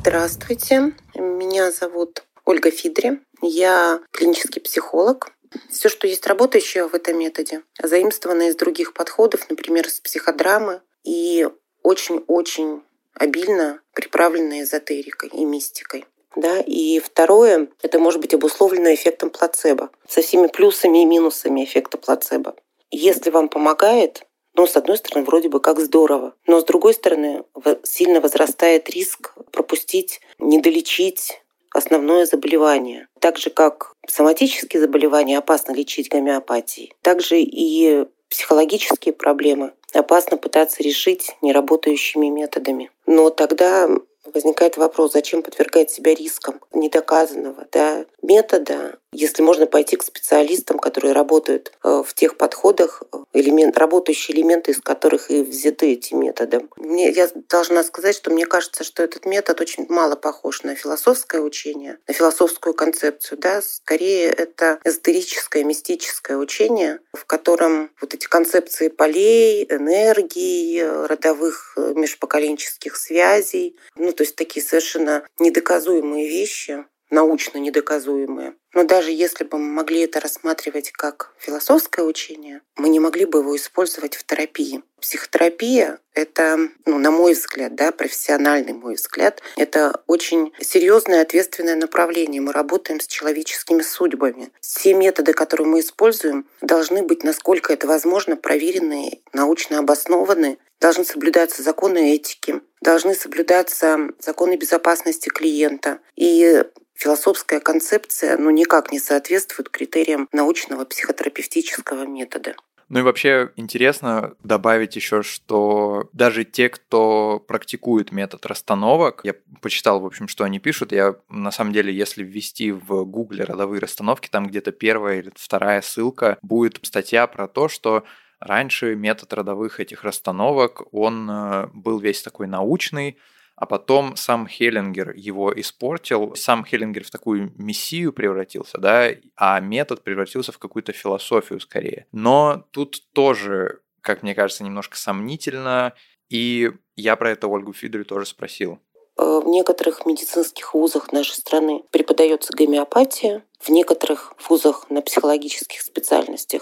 Здравствуйте, 0.00 0.92
меня 1.14 1.70
зовут 1.70 2.24
Ольга 2.44 2.70
Фидри, 2.70 3.20
я 3.42 4.00
клинический 4.10 4.60
психолог. 4.60 5.32
Все, 5.70 5.88
что 5.88 6.06
есть 6.06 6.26
работающее 6.26 6.86
в 6.86 6.94
этом 6.94 7.18
методе, 7.18 7.62
заимствовано 7.82 8.48
из 8.48 8.56
других 8.56 8.92
подходов, 8.92 9.48
например, 9.48 9.86
из 9.86 10.00
психодрамы, 10.00 10.82
и 11.04 11.48
очень-очень 11.82 12.82
обильно 13.14 13.80
приправлено 13.94 14.62
эзотерикой 14.62 15.30
и 15.30 15.44
мистикой. 15.44 16.04
Да? 16.36 16.60
И 16.60 17.00
второе, 17.00 17.68
это 17.82 17.98
может 17.98 18.20
быть 18.20 18.34
обусловлено 18.34 18.94
эффектом 18.94 19.30
плацебо, 19.30 19.90
со 20.06 20.20
всеми 20.20 20.46
плюсами 20.46 21.02
и 21.02 21.06
минусами 21.06 21.64
эффекта 21.64 21.98
плацебо. 21.98 22.54
Если 22.90 23.30
вам 23.30 23.48
помогает, 23.48 24.22
ну, 24.54 24.66
с 24.66 24.76
одной 24.76 24.96
стороны, 24.96 25.24
вроде 25.24 25.48
бы 25.48 25.60
как 25.60 25.78
здорово, 25.80 26.34
но 26.46 26.60
с 26.60 26.64
другой 26.64 26.94
стороны, 26.94 27.44
сильно 27.84 28.20
возрастает 28.20 28.90
риск 28.90 29.34
пропустить, 29.52 30.20
недолечить 30.38 31.42
основное 31.70 32.26
заболевание. 32.26 33.08
Так 33.20 33.38
же, 33.38 33.50
как 33.50 33.92
соматические 34.08 34.80
заболевания 34.80 35.38
опасно 35.38 35.72
лечить 35.72 36.08
гомеопатией, 36.08 36.92
также 37.02 37.40
и 37.40 38.06
психологические 38.30 39.14
проблемы 39.14 39.72
опасно 39.92 40.36
пытаться 40.36 40.82
решить 40.82 41.36
неработающими 41.40 42.26
методами. 42.26 42.90
Но 43.06 43.30
тогда 43.30 43.88
возникает 44.32 44.76
вопрос, 44.76 45.12
зачем 45.12 45.42
подвергать 45.42 45.90
себя 45.90 46.14
рискам 46.14 46.60
недоказанного 46.72 47.66
да, 47.72 48.04
метода, 48.22 48.98
если 49.12 49.42
можно 49.42 49.66
пойти 49.66 49.96
к 49.96 50.02
специалистам, 50.02 50.78
которые 50.78 51.12
работают 51.12 51.72
э, 51.82 52.02
в 52.06 52.14
тех 52.14 52.36
подходах, 52.36 53.02
э, 53.12 53.18
элемент, 53.32 53.78
работающие 53.78 54.36
элементы, 54.36 54.72
из 54.72 54.80
которых 54.80 55.30
и 55.30 55.42
взяты 55.42 55.92
эти 55.92 56.14
методы. 56.14 56.68
Мне, 56.76 57.10
я 57.10 57.28
должна 57.48 57.82
сказать, 57.84 58.14
что 58.14 58.30
мне 58.30 58.44
кажется, 58.44 58.84
что 58.84 59.02
этот 59.02 59.24
метод 59.24 59.60
очень 59.60 59.86
мало 59.88 60.16
похож 60.16 60.62
на 60.62 60.74
философское 60.74 61.40
учение, 61.40 61.98
на 62.06 62.14
философскую 62.14 62.74
концепцию. 62.74 63.38
Да? 63.38 63.62
Скорее, 63.62 64.28
это 64.28 64.78
эзотерическое, 64.84 65.64
мистическое 65.64 66.36
учение, 66.36 67.00
в 67.12 67.24
котором 67.24 67.90
вот 68.00 68.14
эти 68.14 68.26
концепции 68.26 68.88
полей, 68.88 69.64
энергии, 69.64 70.80
родовых 71.06 71.74
э, 71.76 71.94
межпоколенческих 71.94 72.96
связей, 72.96 73.76
ну, 73.96 74.12
то 74.18 74.24
есть 74.24 74.34
такие 74.34 74.66
совершенно 74.66 75.22
недоказуемые 75.38 76.28
вещи, 76.28 76.84
научно 77.08 77.58
недоказуемые. 77.58 78.56
Но 78.74 78.82
даже 78.82 79.12
если 79.12 79.44
бы 79.44 79.58
мы 79.58 79.66
могли 79.70 80.00
это 80.00 80.18
рассматривать 80.18 80.90
как 80.90 81.32
философское 81.38 82.02
учение, 82.04 82.62
мы 82.76 82.88
не 82.88 82.98
могли 82.98 83.26
бы 83.26 83.38
его 83.38 83.56
использовать 83.56 84.16
в 84.16 84.24
терапии. 84.24 84.82
Психотерапия— 85.00 86.00
это, 86.14 86.58
ну, 86.84 86.98
на 86.98 87.12
мой 87.12 87.34
взгляд, 87.34 87.76
да, 87.76 87.92
профессиональный 87.92 88.72
мой 88.72 88.96
взгляд, 88.96 89.40
это 89.56 90.02
очень 90.08 90.52
серьезное 90.60 91.22
ответственное 91.22 91.76
направление. 91.76 92.40
Мы 92.40 92.52
работаем 92.52 93.00
с 93.00 93.06
человеческими 93.06 93.82
судьбами. 93.82 94.50
Все 94.60 94.94
методы, 94.94 95.32
которые 95.32 95.68
мы 95.68 95.78
используем, 95.78 96.48
должны 96.60 97.04
быть, 97.04 97.22
насколько 97.22 97.72
это 97.72 97.86
возможно, 97.86 98.36
проверены, 98.36 99.22
научно 99.32 99.78
обоснованы, 99.78 100.58
должны 100.80 101.04
соблюдаться 101.04 101.62
законы 101.62 102.14
этики, 102.14 102.60
должны 102.80 103.14
соблюдаться 103.14 103.98
законы 104.20 104.56
безопасности 104.56 105.28
клиента. 105.28 105.98
И 106.16 106.62
философская 106.94 107.60
концепция 107.60 108.36
ну, 108.36 108.50
никак 108.50 108.92
не 108.92 108.98
соответствует 108.98 109.68
критериям 109.68 110.28
научного 110.32 110.84
психотерапевтического 110.84 112.04
метода. 112.06 112.54
Ну 112.88 113.00
и 113.00 113.02
вообще 113.02 113.52
интересно 113.56 114.34
добавить 114.42 114.96
еще, 114.96 115.22
что 115.22 116.08
даже 116.14 116.44
те, 116.44 116.70
кто 116.70 117.38
практикует 117.46 118.12
метод 118.12 118.46
расстановок, 118.46 119.20
я 119.24 119.34
почитал, 119.60 120.00
в 120.00 120.06
общем, 120.06 120.26
что 120.26 120.44
они 120.44 120.58
пишут, 120.58 120.92
я 120.92 121.16
на 121.28 121.50
самом 121.50 121.74
деле, 121.74 121.94
если 121.94 122.24
ввести 122.24 122.72
в 122.72 123.04
гугле 123.04 123.44
родовые 123.44 123.80
расстановки, 123.80 124.28
там 124.30 124.46
где-то 124.46 124.72
первая 124.72 125.18
или 125.18 125.30
вторая 125.34 125.82
ссылка 125.82 126.38
будет 126.40 126.78
статья 126.82 127.26
про 127.26 127.46
то, 127.46 127.68
что 127.68 128.04
раньше 128.40 128.94
метод 128.94 129.32
родовых 129.32 129.80
этих 129.80 130.04
расстановок, 130.04 130.82
он 130.92 131.30
э, 131.30 131.66
был 131.72 131.98
весь 131.98 132.22
такой 132.22 132.46
научный, 132.46 133.18
а 133.56 133.66
потом 133.66 134.14
сам 134.14 134.46
Хеллингер 134.46 135.14
его 135.16 135.52
испортил. 135.60 136.34
Сам 136.36 136.64
Хеллингер 136.64 137.04
в 137.04 137.10
такую 137.10 137.52
мессию 137.56 138.12
превратился, 138.12 138.78
да, 138.78 139.08
а 139.36 139.58
метод 139.60 140.04
превратился 140.04 140.52
в 140.52 140.58
какую-то 140.58 140.92
философию 140.92 141.58
скорее. 141.60 142.06
Но 142.12 142.64
тут 142.70 143.02
тоже, 143.12 143.80
как 144.00 144.22
мне 144.22 144.34
кажется, 144.34 144.62
немножко 144.62 144.96
сомнительно, 144.96 145.94
и 146.28 146.70
я 146.94 147.16
про 147.16 147.30
это 147.30 147.48
Ольгу 147.48 147.72
Фидрю 147.72 148.04
тоже 148.04 148.26
спросил. 148.26 148.78
Э, 149.18 149.40
в 149.44 149.48
некоторых 149.48 150.06
медицинских 150.06 150.74
вузах 150.74 151.12
нашей 151.12 151.34
страны 151.34 151.82
преподается 151.90 152.52
гомеопатия, 152.52 153.44
в 153.58 153.70
некоторых 153.70 154.34
вузах 154.48 154.88
на 154.90 155.02
психологических 155.02 155.80
специальностях 155.80 156.57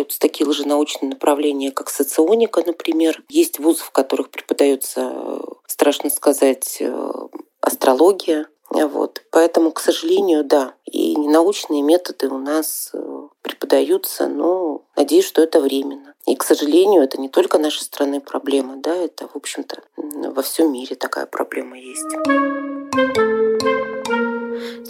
преподаются 0.00 0.20
такие 0.20 0.48
лженаучные 0.48 1.10
направления, 1.10 1.70
как 1.70 1.90
соционика, 1.90 2.62
например. 2.64 3.22
Есть 3.28 3.58
вузы, 3.58 3.82
в 3.82 3.90
которых 3.90 4.30
преподается, 4.30 5.12
э, 5.12 5.40
страшно 5.66 6.10
сказать, 6.10 6.78
э, 6.80 7.12
астрология. 7.60 8.46
Вот. 8.70 9.22
Поэтому, 9.30 9.72
к 9.72 9.80
сожалению, 9.80 10.44
да, 10.44 10.74
и 10.84 11.16
научные 11.16 11.82
методы 11.82 12.28
у 12.28 12.38
нас 12.38 12.92
преподаются, 13.42 14.28
но 14.28 14.82
надеюсь, 14.96 15.26
что 15.26 15.42
это 15.42 15.60
временно. 15.60 16.14
И, 16.24 16.36
к 16.36 16.44
сожалению, 16.44 17.02
это 17.02 17.20
не 17.20 17.28
только 17.28 17.58
нашей 17.58 17.82
страны 17.82 18.20
проблема, 18.20 18.76
да, 18.76 18.94
это, 18.94 19.26
в 19.26 19.34
общем-то, 19.34 19.82
во 19.96 20.42
всем 20.42 20.72
мире 20.72 20.94
такая 20.94 21.26
проблема 21.26 21.76
есть. 21.78 23.29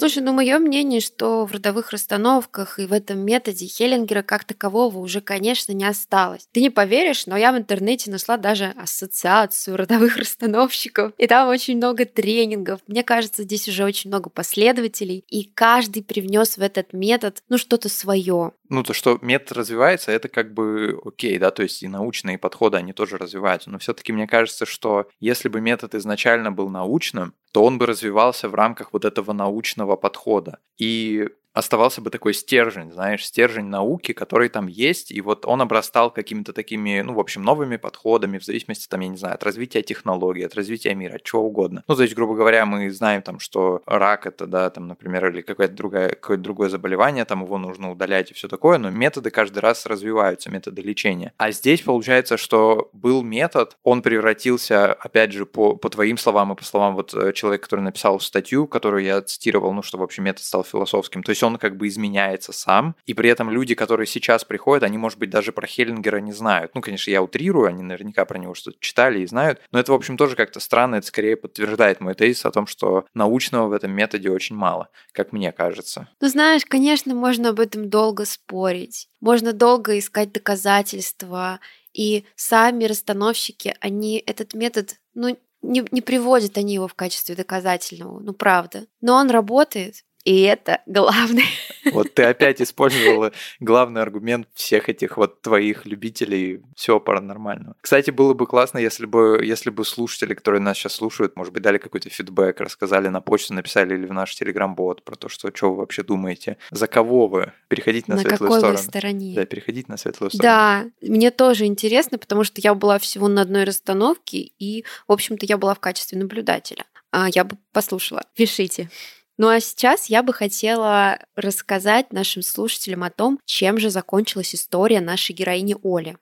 Слушай, 0.01 0.23
ну 0.23 0.33
мое 0.33 0.59
мнение, 0.59 1.03
что 1.03 1.45
в 1.45 1.53
родовых 1.53 1.91
расстановках 1.91 2.79
и 2.79 2.87
в 2.87 2.93
этом 2.95 3.19
методе 3.19 3.67
Хеллингера 3.67 4.23
как 4.23 4.45
такового 4.45 4.97
уже, 4.97 5.21
конечно, 5.21 5.73
не 5.73 5.85
осталось. 5.85 6.49
Ты 6.53 6.63
не 6.63 6.71
поверишь, 6.71 7.27
но 7.27 7.37
я 7.37 7.53
в 7.53 7.59
интернете 7.59 8.11
нашла 8.11 8.39
даже 8.39 8.73
ассоциацию 8.79 9.77
родовых 9.77 10.17
расстановщиков, 10.17 11.13
и 11.19 11.27
там 11.27 11.51
очень 11.51 11.77
много 11.77 12.07
тренингов. 12.07 12.81
Мне 12.87 13.03
кажется, 13.03 13.43
здесь 13.43 13.69
уже 13.69 13.85
очень 13.85 14.09
много 14.09 14.31
последователей, 14.31 15.23
и 15.29 15.45
каждый 15.45 16.03
привнес 16.03 16.57
в 16.57 16.63
этот 16.63 16.95
метод, 16.95 17.43
ну, 17.51 17.59
что-то 17.59 17.91
свое. 17.91 18.53
Ну, 18.71 18.83
то, 18.83 18.95
что 18.95 19.19
метод 19.21 19.59
развивается, 19.59 20.13
это 20.13 20.29
как 20.29 20.55
бы 20.55 20.99
окей, 21.05 21.37
да, 21.37 21.51
то 21.51 21.63
есть 21.63 21.83
и 21.83 21.89
научные 21.89 22.39
подходы, 22.39 22.79
они 22.79 22.95
тоже 22.95 23.19
развиваются. 23.19 23.69
Но 23.69 23.79
все-таки 23.79 24.15
мне 24.15 24.27
кажется, 24.27 24.65
что 24.65 25.11
если 25.19 25.51
бы 25.51 25.61
метод 25.61 25.95
изначально 25.95 26.53
был 26.53 26.71
научным, 26.71 27.35
то 27.53 27.65
он 27.65 27.79
бы 27.79 27.87
развивался 27.87 28.49
в 28.49 28.55
рамках 28.55 28.93
вот 28.93 29.05
этого 29.05 29.33
научного 29.33 29.97
подхода. 29.97 30.59
И 30.79 31.29
оставался 31.53 32.01
бы 32.01 32.11
такой 32.11 32.35
стержень, 32.35 32.93
знаешь, 32.93 33.25
стержень 33.25 33.67
науки, 33.67 34.13
который 34.13 34.49
там 34.49 34.67
есть, 34.67 35.11
и 35.11 35.21
вот 35.21 35.47
он 35.47 35.63
обрастал 35.63 36.11
какими-то 36.11 36.53
такими, 36.53 37.01
ну, 37.01 37.15
в 37.15 37.21
общем, 37.21 37.43
новыми 37.43 37.77
подходами, 37.77 38.39
в 38.39 38.45
зависимости, 38.45 38.87
там, 38.89 39.01
я 39.01 39.09
не 39.09 39.17
знаю, 39.17 39.35
от 39.35 39.43
развития 39.43 39.83
технологий, 39.83 40.45
от 40.45 40.55
развития 40.55 40.95
мира, 40.95 41.17
от 41.17 41.23
чего 41.23 41.43
угодно. 41.43 41.85
Ну, 41.89 41.97
то 41.97 42.03
есть, 42.03 42.15
грубо 42.15 42.35
говоря, 42.35 42.67
мы 42.67 42.91
знаем 42.91 43.23
там, 43.23 43.41
что 43.41 43.83
рак 43.87 44.27
это, 44.27 44.47
да, 44.47 44.71
там, 44.71 44.87
например, 44.87 45.29
или 45.29 45.43
какое-то 45.43 45.75
другое, 45.75 46.09
какое-то 46.11 46.43
другое 46.43 46.69
заболевание, 46.69 47.25
там 47.25 47.43
его 47.43 47.59
нужно 47.59 47.91
удалять 47.91 48.31
и 48.31 48.35
все 48.35 48.49
такое, 48.49 48.79
но 48.79 48.91
методы 48.91 49.31
каждый 49.31 49.59
раз 49.59 49.87
развиваются, 49.87 50.51
методы 50.51 50.83
лечения. 50.83 51.33
А 51.37 51.51
здесь 51.51 51.83
получается, 51.83 52.37
что 52.37 52.91
был 52.93 53.23
метод, 53.23 53.77
он 53.83 54.03
превратился, 54.03 54.93
опять 54.93 55.33
же, 55.33 55.47
по, 55.47 55.77
по 55.77 55.89
твоим 55.89 56.17
словам 56.17 56.53
и 56.53 56.57
по 56.57 56.65
словам 56.65 56.95
вот 56.95 57.15
э, 57.15 57.33
человека, 57.33 57.65
который 57.65 57.81
написал 57.81 58.21
статью, 58.21 58.67
которую 58.67 59.05
я 59.05 59.21
цитировал, 59.23 59.73
ну, 59.73 59.83
что, 59.83 59.99
в 59.99 60.03
общем, 60.03 60.25
метод 60.25 60.45
стал 60.45 60.65
философским. 60.65 61.23
То 61.23 61.31
есть 61.31 61.39
он 61.42 61.57
как 61.57 61.76
бы 61.76 61.88
изменяется 61.88 62.53
сам, 62.53 62.96
и 63.07 63.14
при 63.14 63.31
этом 63.31 63.50
люди, 63.50 63.74
которые 63.74 64.07
сейчас 64.07 64.44
приходят, 64.44 64.85
они, 64.85 64.98
может 64.98 65.18
быть, 65.18 65.31
даже 65.31 65.53
про 65.53 65.66
Хеллингера 65.66 66.18
не 66.18 66.33
знают. 66.33 66.74
Ну, 66.74 66.81
конечно, 66.81 67.11
я 67.11 67.22
утрирую, 67.22 67.68
они 67.68 67.83
наверняка 67.83 68.24
про 68.24 68.38
него 68.38 68.55
что-то 68.55 68.79
читали 68.81 69.20
и 69.20 69.26
знают, 69.26 69.61
но 69.72 69.79
это, 69.79 69.92
в 69.92 69.94
общем, 69.94 70.16
тоже 70.16 70.37
как-то 70.37 70.61
странно, 70.61 70.96
это 70.96 71.07
скорее 71.07 71.37
подтверждает 71.37 72.00
мой 72.00 72.14
тезис 72.14 72.44
о 72.44 72.50
том, 72.50 72.66
что 72.66 73.07
научного 73.14 73.68
в 73.68 73.72
этом 73.72 73.92
методе 73.92 74.31
очень 74.31 74.57
мало, 74.57 74.88
как 75.12 75.33
мне 75.33 75.53
кажется. 75.53 76.09
Ну, 76.20 76.29
знаешь, 76.29 76.64
конечно, 76.64 77.14
можно 77.14 77.50
об 77.50 77.61
этом 77.61 77.88
долго 77.88 78.24
спорить. 78.24 79.09
Можно 79.20 79.53
долго 79.53 79.98
искать 79.98 80.33
доказательства 80.33 81.61
И 81.92 82.24
сами 82.37 82.85
расстановщики, 82.85 83.74
они 83.81 84.22
этот 84.24 84.55
метод, 84.55 85.00
ну, 85.14 85.37
не, 85.62 85.85
не 85.90 86.00
приводят 86.00 86.57
они 86.57 86.74
его 86.74 86.88
в 86.88 86.94
качестве 86.94 87.35
доказательного, 87.35 88.20
ну 88.20 88.33
правда. 88.33 88.87
Но 89.00 89.14
он 89.16 89.31
работает, 89.31 90.05
и 90.25 90.43
это 90.43 90.81
главное. 90.87 91.45
Вот 91.93 92.13
ты 92.13 92.25
опять 92.25 92.61
использовала 92.61 93.33
главный 93.59 94.03
аргумент 94.03 94.47
всех 94.53 94.91
этих 94.91 95.17
вот 95.17 95.41
твоих 95.41 95.87
любителей 95.87 96.61
всего 96.77 97.01
паранормального. 97.01 97.75
Кстати, 97.81 98.11
было 98.11 98.35
бы 98.35 98.47
классно, 98.47 98.79
если 98.79 99.07
бы, 99.07 99.41
если 99.43 99.71
бы 99.71 99.85
слушатели, 99.87 100.35
которые 100.35 100.61
нас 100.61 100.77
сейчас 100.77 100.93
слушают, 100.93 101.37
может 101.37 101.55
быть, 101.55 101.63
дали 101.63 101.79
какой-то 101.79 102.11
фидбэк, 102.11 102.61
рассказали 102.61 103.09
на 103.09 103.23
почту, 103.23 103.55
написали 103.55 103.95
или 103.95 104.05
в 104.05 104.13
наш 104.13 104.35
телеграм-бот 104.35 105.03
про 105.05 105.17
то, 105.17 105.31
что, 105.31 105.51
что 105.55 105.71
вы 105.71 105.79
вообще 105.79 106.03
думаете, 106.03 106.59
за 106.71 106.87
кого 106.87 107.29
вы, 107.29 107.53
переходите 107.69 108.07
на, 108.09 108.17
на 108.17 108.21
светлую 108.21 108.51
какой 108.51 108.59
сторону. 108.59 108.79
Вы 108.79 108.85
стороне. 108.85 109.35
Да, 109.35 109.47
переходите 109.47 109.91
на 109.91 109.97
светлую 109.97 110.31
сторону. 110.31 110.43
Да, 110.43 110.85
мне 111.01 111.31
тоже 111.31 111.65
интересно, 111.65 112.19
потому 112.19 112.45
что 112.45 112.61
я 112.61 112.75
была 112.75 112.99
всего 112.99 113.27
на 113.27 113.41
одной 113.41 113.65
расстановке, 113.65 114.51
и, 114.59 114.85
в 115.09 115.13
общем-то, 115.13 115.47
я 115.47 115.57
была 115.57 115.75
в 115.75 115.81
качестве 115.81 116.19
наблюдателя. 116.19 116.85
А 117.11 117.29
я 117.29 117.45
бы 117.45 117.57
послушала. 117.73 118.23
Пишите. 118.35 118.91
Ну 119.40 119.48
а 119.48 119.59
сейчас 119.59 120.11
я 120.11 120.22
бы 120.22 120.35
хотела 120.35 121.18
рассказать 121.35 122.12
нашим 122.12 122.42
слушателям 122.42 123.05
о 123.05 123.09
том, 123.09 123.38
чем 123.46 123.79
же 123.79 123.88
закончилась 123.88 124.55
история 124.55 125.00
нашей 125.00 125.33
героини 125.33 125.76
Оли. 125.83 126.18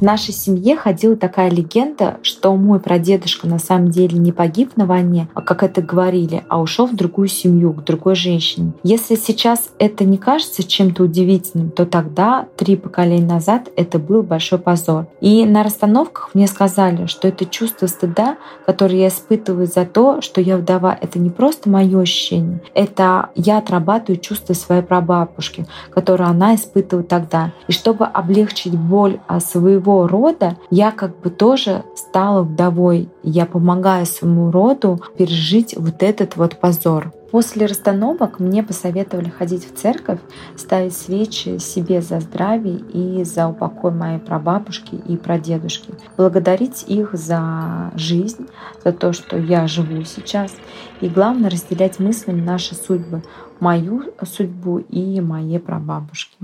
В 0.00 0.02
нашей 0.02 0.34
семье 0.34 0.76
ходила 0.76 1.16
такая 1.16 1.50
легенда, 1.50 2.18
что 2.22 2.54
мой 2.56 2.80
прадедушка 2.80 3.46
на 3.46 3.58
самом 3.58 3.90
деле 3.90 4.18
не 4.18 4.32
погиб 4.32 4.76
на 4.76 4.86
войне, 4.86 5.28
а 5.34 5.40
как 5.40 5.62
это 5.62 5.82
говорили, 5.82 6.44
а 6.48 6.60
ушел 6.60 6.86
в 6.86 6.96
другую 6.96 7.28
семью, 7.28 7.72
к 7.72 7.84
другой 7.84 8.16
женщине. 8.16 8.72
Если 8.82 9.14
сейчас 9.14 9.70
это 9.78 10.04
не 10.04 10.18
кажется 10.18 10.62
чем-то 10.62 11.04
удивительным, 11.04 11.70
то 11.70 11.86
тогда, 11.86 12.48
три 12.56 12.76
поколения 12.76 13.26
назад, 13.26 13.68
это 13.76 13.98
был 13.98 14.22
большой 14.22 14.58
позор. 14.58 15.06
И 15.20 15.46
на 15.46 15.62
расстановках 15.62 16.30
мне 16.34 16.48
сказали, 16.48 17.06
что 17.06 17.28
это 17.28 17.46
чувство 17.46 17.86
стыда, 17.86 18.36
которое 18.66 18.98
я 18.98 19.08
испытываю 19.08 19.66
за 19.66 19.86
то, 19.86 20.20
что 20.20 20.40
я 20.40 20.56
вдова, 20.56 20.98
это 21.00 21.18
не 21.18 21.30
просто 21.30 21.70
мое 21.70 22.00
ощущение, 22.00 22.60
это 22.74 23.30
я 23.36 23.58
отрабатываю 23.58 24.20
чувство 24.20 24.54
своей 24.54 24.82
прабабушки, 24.82 25.66
которое 25.90 26.24
она 26.24 26.56
испытывала 26.56 27.06
тогда. 27.06 27.52
И 27.68 27.72
чтобы 27.72 28.06
облегчить 28.06 28.76
боль 28.76 29.20
своего 29.38 29.93
своего 29.94 30.06
рода 30.06 30.56
я 30.70 30.90
как 30.90 31.20
бы 31.20 31.30
тоже 31.30 31.84
стала 31.94 32.42
вдовой. 32.42 33.08
Я 33.22 33.46
помогаю 33.46 34.06
своему 34.06 34.50
роду 34.50 35.00
пережить 35.16 35.74
вот 35.76 36.02
этот 36.02 36.36
вот 36.36 36.60
позор. 36.60 37.12
После 37.30 37.66
расстановок 37.66 38.38
мне 38.38 38.62
посоветовали 38.62 39.28
ходить 39.28 39.66
в 39.66 39.76
церковь, 39.76 40.20
ставить 40.56 40.96
свечи 40.96 41.58
себе 41.58 42.00
за 42.00 42.20
здравие 42.20 42.78
и 42.78 43.24
за 43.24 43.48
упокой 43.48 43.90
моей 43.90 44.18
прабабушки 44.18 44.94
и 44.94 45.16
прадедушки. 45.16 45.90
Благодарить 46.16 46.84
их 46.86 47.14
за 47.14 47.90
жизнь, 47.96 48.46
за 48.84 48.92
то, 48.92 49.12
что 49.12 49.36
я 49.36 49.66
живу 49.66 50.04
сейчас. 50.04 50.52
И 51.00 51.08
главное, 51.08 51.50
разделять 51.50 51.98
мыслями 51.98 52.40
наши 52.40 52.76
судьбы, 52.76 53.22
мою 53.58 54.04
судьбу 54.22 54.78
и 54.78 55.20
моей 55.20 55.58
прабабушки. 55.58 56.36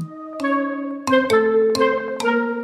thank 1.11 1.79
you 1.79 1.90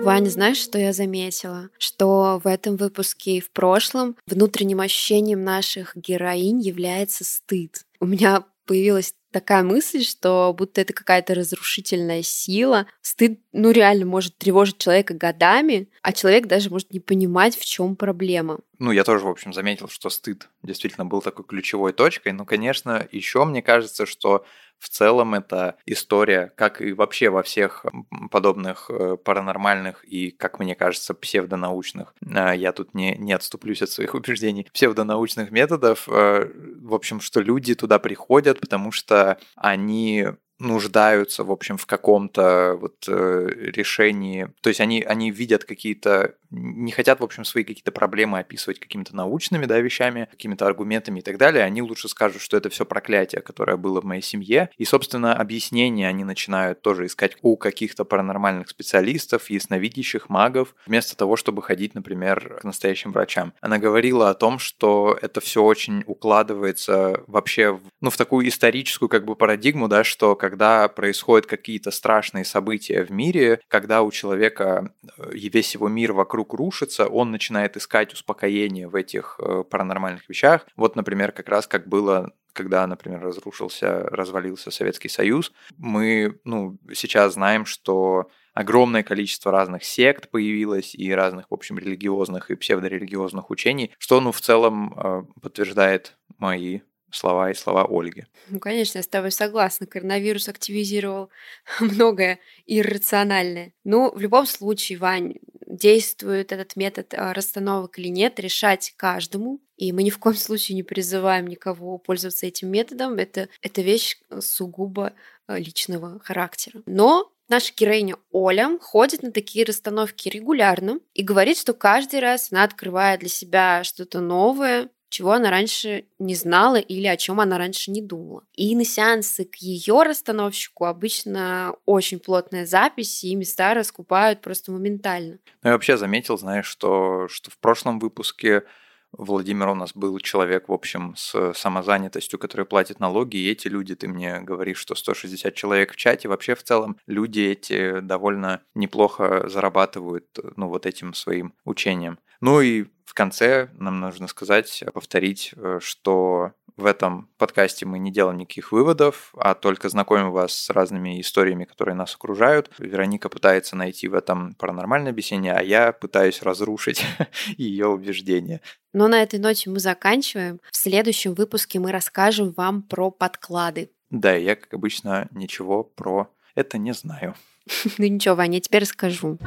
Ваня, 0.06 0.30
знаешь, 0.30 0.58
что 0.58 0.78
я 0.78 0.92
заметила? 0.92 1.68
Что 1.78 2.40
в 2.42 2.46
этом 2.46 2.76
выпуске 2.76 3.38
и 3.38 3.40
в 3.40 3.50
прошлом 3.50 4.16
внутренним 4.28 4.78
ощущением 4.78 5.42
наших 5.42 5.96
героинь 5.96 6.60
является 6.60 7.24
стыд. 7.24 7.84
У 7.98 8.06
меня 8.06 8.44
появилась 8.66 9.14
такая 9.32 9.64
мысль, 9.64 10.04
что 10.04 10.54
будто 10.56 10.80
это 10.80 10.92
какая-то 10.92 11.34
разрушительная 11.34 12.22
сила. 12.22 12.86
Стыд, 13.02 13.40
ну, 13.52 13.72
реально 13.72 14.06
может 14.06 14.38
тревожить 14.38 14.78
человека 14.78 15.12
годами, 15.12 15.88
а 16.02 16.12
человек 16.12 16.46
даже 16.46 16.70
может 16.70 16.92
не 16.92 17.00
понимать, 17.00 17.56
в 17.56 17.64
чем 17.64 17.96
проблема. 17.96 18.60
Ну, 18.78 18.92
я 18.92 19.02
тоже, 19.02 19.24
в 19.24 19.28
общем, 19.28 19.52
заметил, 19.52 19.88
что 19.88 20.08
стыд 20.08 20.48
действительно 20.62 21.04
был 21.04 21.20
такой 21.20 21.44
ключевой 21.44 21.92
точкой. 21.92 22.32
Но, 22.32 22.44
конечно, 22.44 23.08
еще 23.10 23.44
мне 23.44 23.60
кажется, 23.60 24.06
что 24.06 24.46
в 24.78 24.88
целом 24.88 25.34
это 25.34 25.76
история, 25.86 26.52
как 26.56 26.80
и 26.80 26.92
вообще 26.92 27.30
во 27.30 27.42
всех 27.42 27.84
подобных 28.30 28.90
э, 28.90 29.16
паранормальных 29.16 30.04
и, 30.04 30.30
как 30.30 30.58
мне 30.58 30.74
кажется, 30.74 31.14
псевдонаучных, 31.14 32.14
э, 32.22 32.52
я 32.56 32.72
тут 32.72 32.94
не, 32.94 33.16
не 33.16 33.32
отступлюсь 33.32 33.82
от 33.82 33.90
своих 33.90 34.14
убеждений, 34.14 34.68
псевдонаучных 34.72 35.50
методов, 35.50 36.08
э, 36.08 36.50
в 36.82 36.94
общем, 36.94 37.20
что 37.20 37.40
люди 37.40 37.74
туда 37.74 37.98
приходят, 37.98 38.60
потому 38.60 38.92
что 38.92 39.38
они 39.56 40.26
нуждаются, 40.58 41.44
в 41.44 41.50
общем, 41.50 41.76
в 41.76 41.86
каком-то 41.86 42.76
вот 42.80 43.04
э, 43.08 43.48
решении. 43.74 44.48
То 44.62 44.70
есть 44.70 44.80
они, 44.80 45.02
они 45.02 45.30
видят 45.30 45.64
какие-то, 45.64 46.34
не 46.56 46.92
хотят, 46.92 47.20
в 47.20 47.24
общем, 47.24 47.44
свои 47.44 47.64
какие-то 47.64 47.92
проблемы 47.92 48.38
описывать 48.38 48.80
какими-то 48.80 49.14
научными, 49.14 49.66
да, 49.66 49.78
вещами, 49.78 50.28
какими-то 50.30 50.66
аргументами 50.66 51.20
и 51.20 51.22
так 51.22 51.38
далее. 51.38 51.64
Они 51.64 51.82
лучше 51.82 52.08
скажут, 52.08 52.42
что 52.42 52.56
это 52.56 52.70
все 52.70 52.84
проклятие, 52.84 53.42
которое 53.42 53.76
было 53.76 54.00
в 54.00 54.04
моей 54.04 54.22
семье. 54.22 54.70
И, 54.76 54.84
собственно, 54.84 55.34
объяснения 55.34 56.08
они 56.08 56.24
начинают 56.24 56.82
тоже 56.82 57.06
искать 57.06 57.36
у 57.42 57.56
каких-то 57.56 58.04
паранормальных 58.04 58.68
специалистов, 58.68 59.50
ясновидящих, 59.50 60.28
магов, 60.28 60.74
вместо 60.86 61.16
того, 61.16 61.36
чтобы 61.36 61.62
ходить, 61.62 61.94
например, 61.94 62.58
к 62.60 62.64
настоящим 62.64 63.12
врачам. 63.12 63.52
Она 63.60 63.78
говорила 63.78 64.30
о 64.30 64.34
том, 64.34 64.58
что 64.58 65.16
это 65.20 65.40
все 65.40 65.62
очень 65.62 66.02
укладывается 66.06 67.22
вообще 67.26 67.72
в, 67.72 67.80
ну, 68.00 68.10
в 68.10 68.16
такую 68.16 68.48
историческую 68.48 69.08
как 69.08 69.24
бы 69.24 69.36
парадигму, 69.36 69.88
да, 69.88 70.04
что 70.04 70.34
когда 70.36 70.88
происходят 70.88 71.46
какие-то 71.46 71.90
страшные 71.90 72.44
события 72.44 73.02
в 73.02 73.10
мире, 73.10 73.60
когда 73.68 74.02
у 74.02 74.10
человека 74.10 74.92
э, 75.18 75.30
весь 75.32 75.74
его 75.74 75.88
мир 75.88 76.12
вокруг 76.12 76.45
рушится, 76.54 77.06
он 77.06 77.30
начинает 77.30 77.76
искать 77.76 78.12
успокоение 78.12 78.88
в 78.88 78.94
этих 78.94 79.38
э, 79.38 79.64
паранормальных 79.68 80.28
вещах. 80.28 80.66
Вот, 80.76 80.96
например, 80.96 81.32
как 81.32 81.48
раз 81.48 81.66
как 81.66 81.86
было 81.86 82.32
когда, 82.56 82.86
например, 82.86 83.20
разрушился, 83.20 84.04
развалился 84.04 84.70
Советский 84.70 85.10
Союз, 85.10 85.52
мы 85.76 86.40
ну, 86.44 86.78
сейчас 86.94 87.34
знаем, 87.34 87.66
что 87.66 88.30
огромное 88.54 89.02
количество 89.02 89.52
разных 89.52 89.84
сект 89.84 90.30
появилось 90.30 90.94
и 90.94 91.12
разных, 91.12 91.50
в 91.50 91.54
общем, 91.54 91.78
религиозных 91.78 92.50
и 92.50 92.56
псевдорелигиозных 92.56 93.50
учений, 93.50 93.92
что, 93.98 94.22
ну, 94.22 94.32
в 94.32 94.40
целом 94.40 94.94
э, 94.96 95.22
подтверждает 95.42 96.16
мои 96.38 96.80
слова 97.10 97.50
и 97.50 97.54
слова 97.54 97.86
Ольги. 97.88 98.26
Ну, 98.48 98.58
конечно, 98.58 98.98
я 98.98 99.02
с 99.02 99.08
тобой 99.08 99.30
согласна. 99.30 99.86
Коронавирус 99.86 100.48
активизировал 100.48 101.30
многое 101.80 102.38
иррациональное. 102.66 103.72
Ну, 103.84 104.10
в 104.12 104.20
любом 104.20 104.46
случае, 104.46 104.98
Вань, 104.98 105.34
действует 105.66 106.52
этот 106.52 106.76
метод 106.76 107.14
а, 107.14 107.32
расстановок 107.32 107.98
или 107.98 108.08
нет, 108.08 108.38
решать 108.40 108.94
каждому. 108.96 109.60
И 109.76 109.92
мы 109.92 110.02
ни 110.02 110.10
в 110.10 110.18
коем 110.18 110.36
случае 110.36 110.76
не 110.76 110.82
призываем 110.82 111.46
никого 111.46 111.98
пользоваться 111.98 112.46
этим 112.46 112.70
методом. 112.70 113.14
Это, 113.14 113.48
это 113.62 113.82
вещь 113.82 114.18
сугубо 114.40 115.12
а, 115.46 115.58
личного 115.58 116.20
характера. 116.20 116.82
Но 116.86 117.30
Наша 117.48 117.72
героиня 117.76 118.16
Оля 118.32 118.76
ходит 118.80 119.22
на 119.22 119.30
такие 119.30 119.64
расстановки 119.64 120.28
регулярно 120.28 120.98
и 121.14 121.22
говорит, 121.22 121.56
что 121.56 121.74
каждый 121.74 122.18
раз 122.18 122.50
она 122.50 122.64
открывает 122.64 123.20
для 123.20 123.28
себя 123.28 123.84
что-то 123.84 124.18
новое, 124.18 124.88
чего 125.08 125.32
она 125.32 125.50
раньше 125.50 126.04
не 126.18 126.34
знала 126.34 126.76
или 126.76 127.06
о 127.06 127.16
чем 127.16 127.40
она 127.40 127.58
раньше 127.58 127.90
не 127.90 128.02
думала. 128.02 128.44
И 128.54 128.74
на 128.74 128.84
сеансы 128.84 129.44
к 129.44 129.56
ее 129.56 130.02
расстановщику 130.02 130.84
обычно 130.84 131.74
очень 131.84 132.18
плотная 132.18 132.66
запись, 132.66 133.24
и 133.24 133.34
места 133.34 133.74
раскупают 133.74 134.40
просто 134.40 134.72
моментально. 134.72 135.38
Ну, 135.62 135.70
я 135.70 135.72
вообще 135.72 135.96
заметил, 135.96 136.38
знаешь, 136.38 136.66
что, 136.66 137.28
что 137.28 137.50
в 137.50 137.58
прошлом 137.58 137.98
выпуске 137.98 138.64
Владимир 139.12 139.68
у 139.68 139.74
нас 139.74 139.92
был 139.94 140.18
человек, 140.18 140.68
в 140.68 140.72
общем, 140.72 141.14
с 141.16 141.52
самозанятостью, 141.54 142.38
который 142.38 142.66
платит 142.66 143.00
налоги, 143.00 143.36
и 143.36 143.50
эти 143.50 143.68
люди, 143.68 143.94
ты 143.94 144.08
мне 144.08 144.40
говоришь, 144.40 144.78
что 144.78 144.94
160 144.94 145.54
человек 145.54 145.92
в 145.92 145.96
чате, 145.96 146.28
вообще 146.28 146.54
в 146.54 146.62
целом 146.62 146.98
люди 147.06 147.40
эти 147.40 148.00
довольно 148.00 148.62
неплохо 148.74 149.48
зарабатывают, 149.48 150.26
ну, 150.56 150.68
вот 150.68 150.84
этим 150.84 151.14
своим 151.14 151.54
учением. 151.64 152.18
Ну 152.40 152.60
и 152.60 152.86
в 153.04 153.14
конце 153.14 153.68
нам 153.74 154.00
нужно 154.00 154.28
сказать, 154.28 154.84
повторить, 154.92 155.54
э, 155.56 155.78
что 155.80 156.52
в 156.76 156.84
этом 156.84 157.30
подкасте 157.38 157.86
мы 157.86 157.98
не 157.98 158.12
делаем 158.12 158.36
никаких 158.36 158.70
выводов, 158.70 159.32
а 159.38 159.54
только 159.54 159.88
знакомим 159.88 160.30
вас 160.30 160.52
с 160.52 160.70
разными 160.70 161.20
историями, 161.20 161.64
которые 161.64 161.94
нас 161.94 162.14
окружают. 162.14 162.70
Вероника 162.78 163.30
пытается 163.30 163.76
найти 163.76 164.08
в 164.08 164.14
этом 164.14 164.54
паранормальное 164.54 165.12
объяснение, 165.12 165.54
а 165.54 165.62
я 165.62 165.92
пытаюсь 165.92 166.42
разрушить 166.42 167.02
ее 167.56 167.86
убеждения. 167.86 168.60
Но 168.92 169.08
на 169.08 169.22
этой 169.22 169.38
ноте 169.38 169.70
мы 169.70 169.78
заканчиваем. 169.78 170.60
В 170.70 170.76
следующем 170.76 171.34
выпуске 171.34 171.78
мы 171.78 171.92
расскажем 171.92 172.52
вам 172.52 172.82
про 172.82 173.10
подклады. 173.10 173.90
Да, 174.10 174.34
я, 174.34 174.56
как 174.56 174.74
обычно, 174.74 175.28
ничего 175.30 175.82
про 175.82 176.28
это 176.54 176.78
не 176.78 176.92
знаю. 176.92 177.34
Ну 177.98 178.06
ничего, 178.06 178.36
Ваня, 178.36 178.56
я 178.56 178.60
теперь 178.60 178.82
расскажу. 178.82 179.38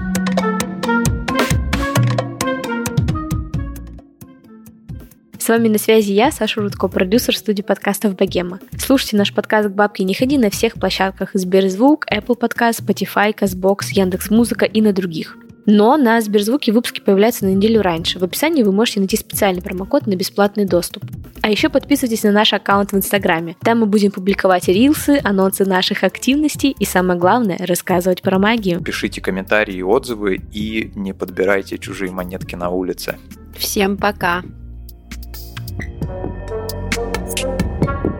С 5.40 5.48
вами 5.48 5.70
на 5.70 5.78
связи 5.78 6.12
я, 6.12 6.32
Саша 6.32 6.62
Рудко, 6.62 6.90
продюсер 6.90 7.36
студии 7.36 7.62
подкастов 7.62 8.16
Богема. 8.16 8.60
Слушайте 8.78 9.16
наш 9.16 9.34
подкаст 9.34 9.70
к 9.70 9.72
бабке 9.72 10.04
не 10.04 10.14
ходи 10.14 10.38
на 10.38 10.50
всех 10.50 10.74
площадках 10.74 11.32
Сберзвук, 11.34 12.06
Apple 12.12 12.38
Podcast, 12.38 12.86
Spotify, 12.86 13.34
Castbox, 13.34 13.86
Яндекс.Музыка 13.94 14.66
и 14.66 14.82
на 14.82 14.92
других. 14.92 15.38
Но 15.66 15.98
на 15.98 16.20
Сберзвуке 16.20 16.74
выпуски 16.74 17.00
появляются 17.00 17.46
на 17.46 17.50
неделю 17.50 17.82
раньше. 17.82 18.20
В 18.20 18.24
описании 18.24 18.64
вы 18.64 18.74
можете 18.74 19.00
найти 19.00 19.16
специальный 19.16 19.62
промокод 19.62 20.08
на 20.08 20.16
бесплатный 20.16 20.66
доступ. 20.66 21.04
А 21.42 21.50
еще 21.50 21.70
подписывайтесь 21.70 22.24
на 22.24 22.32
наш 22.32 22.52
аккаунт 22.54 22.92
в 22.92 22.98
Инстаграме. 22.98 23.56
Там 23.62 23.80
мы 23.80 23.86
будем 23.86 24.12
публиковать 24.12 24.68
рилсы, 24.68 25.22
анонсы 25.24 25.64
наших 25.64 26.04
активностей 26.04 26.76
и, 26.78 26.86
самое 26.86 27.18
главное, 27.18 27.58
рассказывать 27.60 28.22
про 28.22 28.40
магию. 28.40 28.82
Пишите 28.82 29.22
комментарии 29.22 29.76
и 29.76 29.84
отзывы 29.84 30.42
и 30.52 30.92
не 30.96 31.14
подбирайте 31.14 31.78
чужие 31.78 32.12
монетки 32.12 32.56
на 32.56 32.70
улице. 32.70 33.18
Всем 33.56 33.96
пока! 33.96 34.44
Thank 35.82 37.46
you. 38.06 38.19